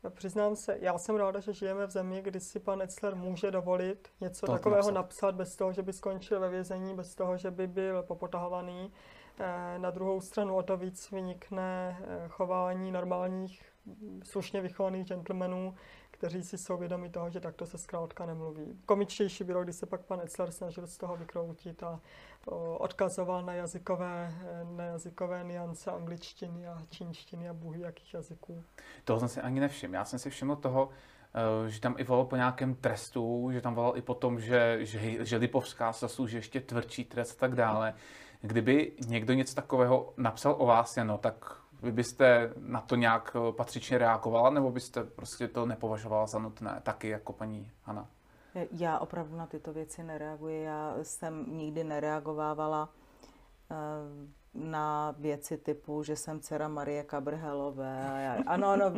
[0.10, 4.08] Přiznám se, já jsem ráda, že žijeme v zemi, kdy si pan Etzler může dovolit
[4.22, 4.94] něco to takového napsat.
[4.94, 8.92] napsat bez toho, že by skončil ve vězení, bez toho, že by byl popotahovaný.
[9.40, 13.66] Eh, na druhou stranu o to víc vynikne eh, chování normálních,
[14.24, 15.76] slušně vychovaných gentlemanů,
[16.20, 18.80] kteří si jsou vědomi toho, že takto se zkrátka nemluví.
[18.86, 22.00] Komičtější bylo, když se pak pan Etzler snažil z toho vykroutit a
[22.78, 24.34] odkazoval na jazykové,
[24.76, 28.64] na jazykové niance angličtiny a čínštiny a bůhy jakých jazyků.
[29.04, 29.94] Toho jsem si ani nevšiml.
[29.94, 30.90] Já jsem si všiml toho,
[31.34, 34.78] eh, že tam i volal po nějakém trestu, že tam volal i po tom, že,
[34.82, 37.94] že, že Lipovská zaslouží ještě tvrdší trest a tak dále.
[38.42, 43.52] Kdyby někdo něco takového napsal o vás, no, tak Vy byste na to nějak eh,
[43.52, 48.08] patřičně reagovala, nebo byste prostě to nepovažovala za nutné, taky jako paní Hana?
[48.72, 50.64] Já opravdu na tyto věci nereaguji.
[50.64, 52.90] Já jsem nikdy nereagovávala
[53.72, 53.76] eh,
[54.54, 58.38] na věci typu, že jsem dcera Marie Kabrhelové.
[58.48, 58.92] Ano, ano,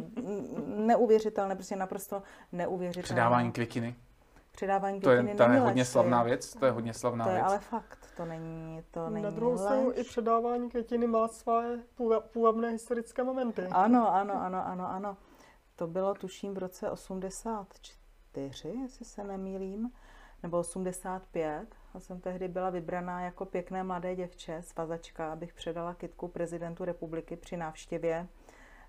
[0.66, 3.04] neuvěřitelné, prostě naprosto neuvěřitelné.
[3.04, 3.96] Předávání květiny.
[4.52, 7.36] Předávání To je, květiny to je hodně slavná věc, to je hodně slavná To je
[7.36, 7.46] věc.
[7.48, 12.22] ale fakt, to není, to není Na druhou stranu i předávání květiny má své půva-
[12.22, 13.66] půvabné historické momenty.
[13.72, 15.18] Ano, ano, ano, ano, ano.
[15.76, 19.92] To bylo tuším v roce 84, jestli se nemýlím,
[20.44, 21.68] nebo 85.
[21.94, 27.36] Já jsem tehdy byla vybraná jako pěkné mladé děvče, svazačka, abych předala kitku prezidentu republiky
[27.36, 28.28] při návštěvě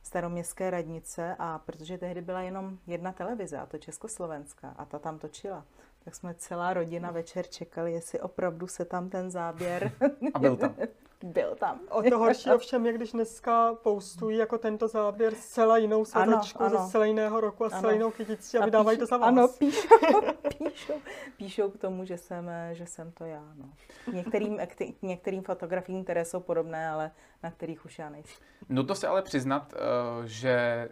[0.02, 5.18] staroměstské radnice a protože tehdy byla jenom jedna televize, a to Československá, a ta tam
[5.18, 5.64] točila,
[6.04, 9.92] tak jsme celá rodina večer čekali, jestli opravdu se tam ten záběr
[10.34, 10.74] A byl tam.
[11.24, 11.80] byl tam.
[11.90, 16.78] O to horší ovšem je, když dneska postují jako tento záběr zcela jinou svazačku Ano,
[16.78, 17.90] ze zcela jiného roku a zcela Ano.
[17.90, 19.28] jinou kytici a vydávají to za vás.
[19.28, 19.88] Ano, píšou,
[20.58, 20.94] píšou,
[21.36, 23.42] píšou k tomu, že jsem, že jsem to já.
[23.54, 23.70] No.
[24.04, 24.58] K Některým,
[25.02, 27.10] některým fotografiím, které jsou podobné, ale
[27.42, 28.42] na kterých už já nejsem.
[28.68, 29.78] Nutno se ale přiznat, eh,
[30.24, 30.88] že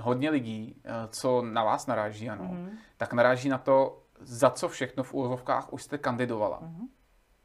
[0.00, 2.70] hodně lidí, eh, co na vás naráží, ano, Mhm.
[2.96, 6.58] tak naráží na to, za co všechno v úvozovkách už jste kandidovala.
[6.62, 6.88] Mhm.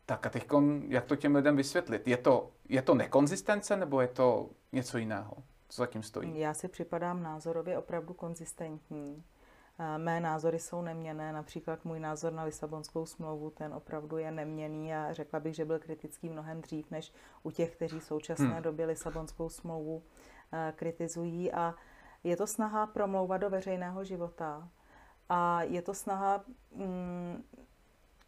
[0.05, 0.47] Tak a teď,
[0.87, 2.07] jak to těm lidem vysvětlit?
[2.07, 5.33] Je to, je to nekonzistence nebo je to něco jiného?
[5.69, 6.39] Co zatím stojí?
[6.39, 9.23] Já si připadám názorově opravdu konzistentní.
[9.79, 14.93] Eh, Mé názory jsou neměné, například můj názor na Lisabonskou smlouvu, ten opravdu je neměný
[14.95, 18.61] a řekla bych, že byl kritický mnohem dřív, než u těch, kteří v současné Hmm.
[18.61, 20.03] době Lisabonskou smlouvu
[20.53, 21.51] eh, kritizují.
[21.51, 21.75] A
[22.23, 24.69] je to snaha promlouvat do veřejného života
[25.29, 26.43] a je to snaha
[26.75, 27.43] mm,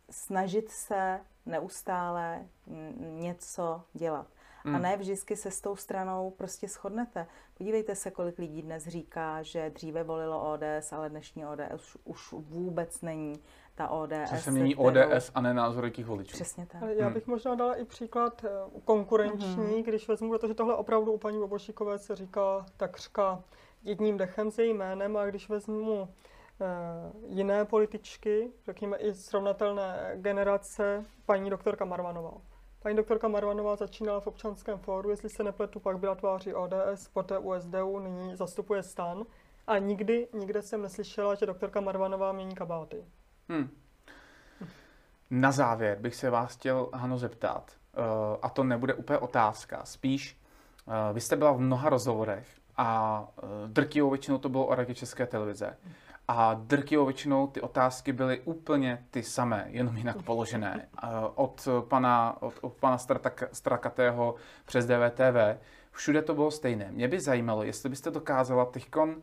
[0.10, 4.28] snažit se neustále mm, něco dělat.
[4.66, 4.82] A Hmm.
[4.82, 7.28] ne vždycky se s tou stranou prostě shodnete.
[7.58, 12.32] Podívejte se, kolik lidí dnes říká, že dříve volilo ODS, ale dnešní ODS už, už
[12.32, 13.34] vůbec není
[13.76, 14.30] ta ODS.
[14.34, 16.34] Že se mění kterou- ODS a ne názory těch voličů.
[16.34, 16.82] Přesně tak.
[16.84, 17.14] Ale Já Hmm.
[17.14, 18.50] bych možná dala i příklad eh,
[18.86, 19.84] konkurenční, Mhm.
[19.84, 23.44] když vezmu, protože tohle opravdu u paní Bobošíkové se říká takřka
[23.84, 26.10] jedním dechem s jejím jménem, a když vezmu
[27.28, 32.32] jiné političky, řekněme i srovnatelné generace, paní doktorka Marvanová.
[32.80, 37.38] Paní doktorka Marvanová začínala v občanském fóru, jestli se nepletu, pak byla tváří ODS, poté
[37.38, 39.24] USDU, nyní zastupuje stan.
[39.68, 43.06] A nikdy, nikde jsem neslyšela, že doktorka Marvanová mění kabáty.
[43.50, 43.70] Hmm.
[45.30, 48.02] Na závěr bych se vás chtěl, Hano, zeptat, eh,
[48.42, 50.42] a to nebude úplně otázka, spíš,
[50.88, 52.48] eh, vy jste byla v mnoha rozhovorech
[52.78, 55.78] a eh, drtivou většinou to bylo o radě České televize.
[56.28, 60.88] A drtivou většinou ty otázky byly úplně ty samé, jenom jinak položené.
[61.36, 62.98] Od pana, od, od pana
[63.52, 65.60] Strakatého přes DVTV,
[65.92, 66.92] všude to bylo stejné.
[66.92, 69.16] Mě by zajímalo, jestli byste dokázala teďkon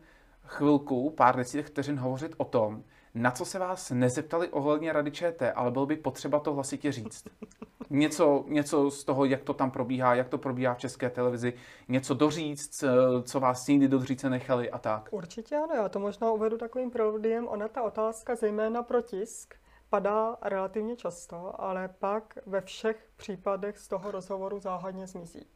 [0.45, 2.83] chvilku, pár desítek vteřin hovořit o tom,
[3.15, 7.25] na co se vás nezeptali ohledně Rady ČT, ale bylo by potřeba to hlasitě říct.
[7.89, 11.53] Něco, něco z toho, jak to tam probíhá, jak to probíhá v české televizi,
[11.87, 12.87] něco doříct, co-
[13.23, 15.09] co vás nikdy dodříct se nechali a tak.
[15.11, 17.47] Určitě ano, já to možná uvedu takovým preludiem.
[17.47, 19.55] Ona ta otázka zejména pro tisk
[19.89, 25.47] padá relativně často, ale pak ve všech případech z toho rozhovoru záhadně zmizí.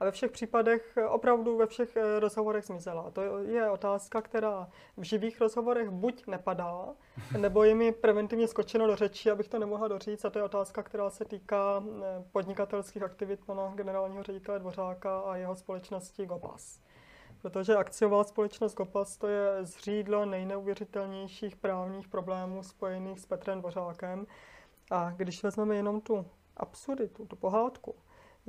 [0.00, 3.10] A ve všech případech, opravdu ve všech eh, rozhovorech zmizela.
[3.10, 6.88] To je otázka, která v živých rozhovorech buď nepadá,
[7.38, 10.24] nebo je mi preventivně skočeno do řeči, abych to nemohla doříct.
[10.24, 15.36] A to je otázka, která se týká eh, podnikatelských aktivit pana generálního ředitele Dvořáka a
[15.36, 16.80] jeho společnosti Gopas.
[17.42, 24.26] Protože akciová společnost Gopas to je zřídlo nejneuvěřitelnějších právních problémů spojených s Petrem Dvořákem.
[24.90, 26.26] A když vezmeme jenom tu
[26.56, 27.94] absurditu, tu pohádku,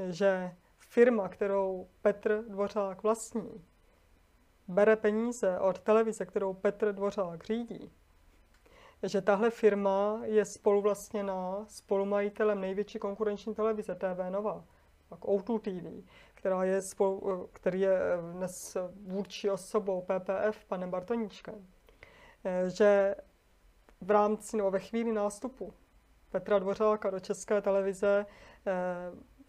[0.10, 0.56] že
[0.90, 3.66] firma, kterou Petr Dvořák vlastní,
[4.68, 7.92] bere peníze od televize, kterou Petr Dvořák řídí,
[9.04, 14.66] že tahle firma je spoluvlastněná spolumajitelem největší konkurenční televize TV Nova,
[15.10, 18.00] pak O2 TV, která je spolu, který je
[18.34, 18.78] dnes
[19.08, 21.68] vůdčí osobou PPF, panem Bartoníčkem,
[22.44, 23.16] Eh, že
[24.02, 25.74] v rámci nebo ve chvíli nástupu
[26.30, 28.26] Petra Dvořáka do České televize
[28.68, 28.74] eh,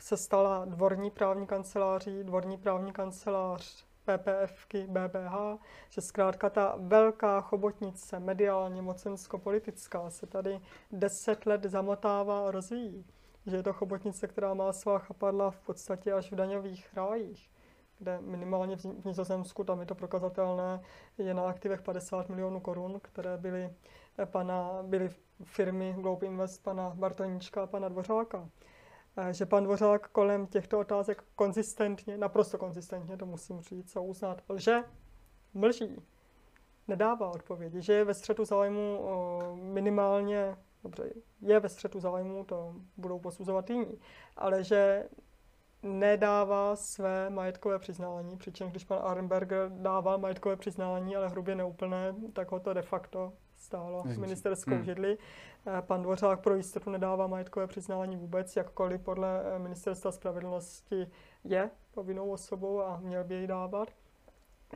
[0.00, 5.58] se stala dvorní právní kanceláří, dvorní právní kancelář PPFky, BBH,
[5.90, 10.60] že zkrátka ta velká chobotnice mediálně mocensko-politická se tady
[10.92, 13.04] deset let zamotává a rozvíjí.
[13.46, 17.50] Že je to chobotnice, která má svá chapadla v podstatě až v daňových rájích,
[17.98, 20.80] kde minimálně v Nizozemsku, tam je to prokazatelné,
[21.18, 23.70] je na aktivech 50 milionů korun, které byly,
[24.18, 25.10] eh, pana, byly
[25.44, 28.48] firmy Globe Invest pana Bartoníčka a pana Dvořáka.
[29.30, 34.84] Že pan Dvořák kolem těchto otázek konzistentně, naprosto konzistentně, to musím říct a uznat, lže,
[35.54, 35.96] mlží,
[36.88, 39.00] nedává odpovědi, že je ve střetu zájmu
[39.54, 44.00] minimálně, dobře, je ve střetu zájmu, to budou posuzovat jiní,
[44.36, 45.08] ale že
[45.82, 52.52] nedává své majetkové přiznání, přičemž když pan Arnberger dával majetkové přiznání, ale hrubě neúplné, tak
[52.52, 54.20] ho to de facto stálo Zničí.
[54.20, 54.84] ministerskou hmm.
[54.84, 55.18] židli.
[55.80, 61.06] Pan Dvořák pro jistotu nedává majetkové přiznání vůbec, jakkoliv podle eh, ministerstva spravedlnosti
[61.44, 63.88] je povinnou osobou a měl by jej dávat.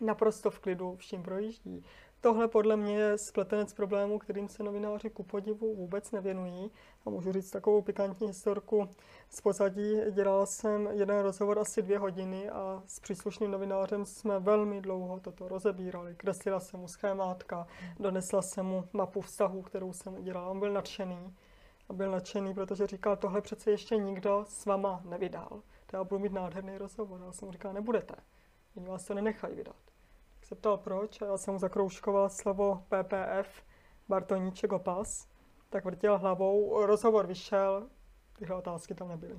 [0.01, 1.85] Naprosto v klidu vším projíždí.
[2.25, 6.71] Tohle podle mě je spletenec problémů, kterým se novináři ku podivu vůbec nevěnují.
[7.07, 8.89] A můžu říct takovou pikantní historku
[9.31, 10.01] z pozadí.
[10.11, 15.49] Dělal jsem jeden rozhovor asi dvě hodiny a s příslušným novinářem jsme velmi dlouho toto
[15.49, 16.15] rozebírali.
[16.15, 17.67] Kreslila jsem mu schémátka,
[17.99, 20.51] donesla jsem mu mapu vztahů, kterou jsem udělal.
[20.51, 21.35] On byl nadšený.
[21.89, 25.63] A byl nadšený, protože říkal, tohle přece ještě nikdo s váma nevydal.
[25.87, 27.21] To já budu mít nádherný rozhovor.
[27.27, 28.15] Já jsem mu říkal, nebudete.
[28.77, 29.94] Oni vás to nenechají vydat
[30.45, 33.63] se ptal proč a já jsem mu zakroužkoval slovo PPF,
[34.09, 35.29] Bartoníček opas,
[35.71, 37.89] tak vrtěl hlavou, rozhovor vyšel,
[38.39, 39.39] tyhle otázky tam nebyly.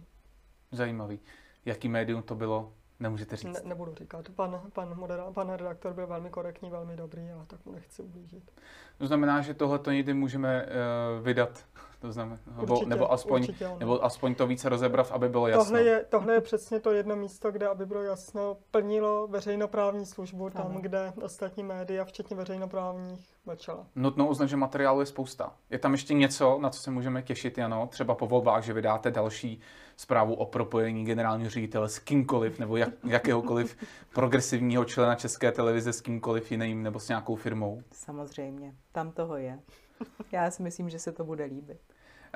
[0.72, 1.20] Zajímavý.
[1.66, 3.64] Jaký médium to bylo, nemůžete říct?
[3.64, 4.30] Ne, nebudu říkat.
[4.30, 8.52] Pan, pan, modera, pan redaktor byl velmi korektní, velmi dobrý, ale tak mu nechci ublížit.
[8.98, 11.66] To znamená, že tohle to někdy můžeme uh, vydat
[12.06, 15.64] to znamená, nebo, určitě, nebo, aspoň, určitě, nebo aspoň to více rozebrat, aby bylo jasno.
[15.66, 20.50] Tohle je, tohle je přesně to jedno místo, kde, aby bylo jasno, plnilo veřejnoprávní službu
[20.50, 20.80] tam, ano.
[20.82, 23.86] kde ostatní média, včetně veřejnoprávních, mlčela.
[23.96, 25.54] Nutno uznat, že materiálu je spousta.
[25.70, 27.88] Je tam ještě něco, na co se můžeme těšit, Jano?
[27.88, 29.62] Třeba po volbách, že vydáte další
[29.98, 33.78] zprávu o propojení generálního ředitele s kýmkoliv, nebo jak, jakéhokoliv
[34.14, 37.82] progresivního člena České televize s kýmkoliv jiným, nebo s nějakou firmou?
[37.92, 39.60] Samozřejmě, tam toho je.
[40.32, 41.78] Já si myslím, že se to bude líbit.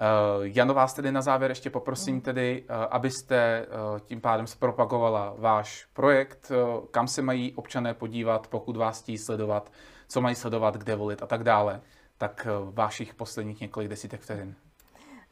[0.01, 2.21] Uh, Jano, vás tedy na závěr ještě poprosím mm.
[2.21, 6.51] tedy, uh, abyste uh, tím pádem zpropagovala váš projekt,
[6.91, 9.71] kam se mají občané podívat, pokud vás chtějí sledovat,
[10.07, 11.81] co mají sledovat, kde volit a tak dále.
[12.17, 14.55] Tak vašich posledních několik desítek vteřin.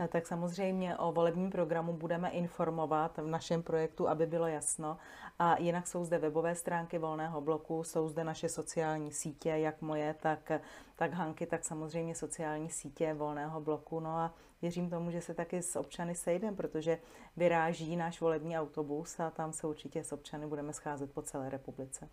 [0.09, 4.97] Tak samozřejmě o volebním programu budeme informovat v našem projektu, aby bylo jasno.
[5.39, 10.15] A jinak jsou zde webové stránky Volného bloku, jsou zde naše sociální sítě, jak moje,
[10.19, 10.51] tak,
[10.95, 13.99] tak Hanky, tak samozřejmě sociální sítě Volného bloku.
[13.99, 16.97] No a věřím tomu, že se taky s občany sejdeme, protože
[17.37, 22.09] vyráží náš volební autobus a tam se určitě s občany budeme scházet po celé republice.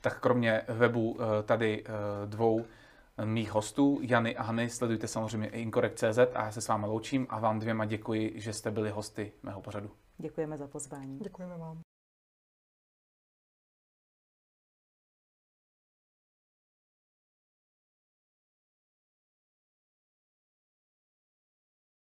[0.00, 2.64] Tak kromě webu eh, tady eh, dvou
[3.24, 7.26] mých hostů, Jany a Hany, sledujte samozřejmě i Inkorekt.cz a já se s vámi loučím
[7.30, 9.90] a vám dvěma děkuji, že jste byli hosty mého pořadu.
[10.18, 11.18] Děkujeme za pozvání.
[11.18, 11.80] Děkujeme vám.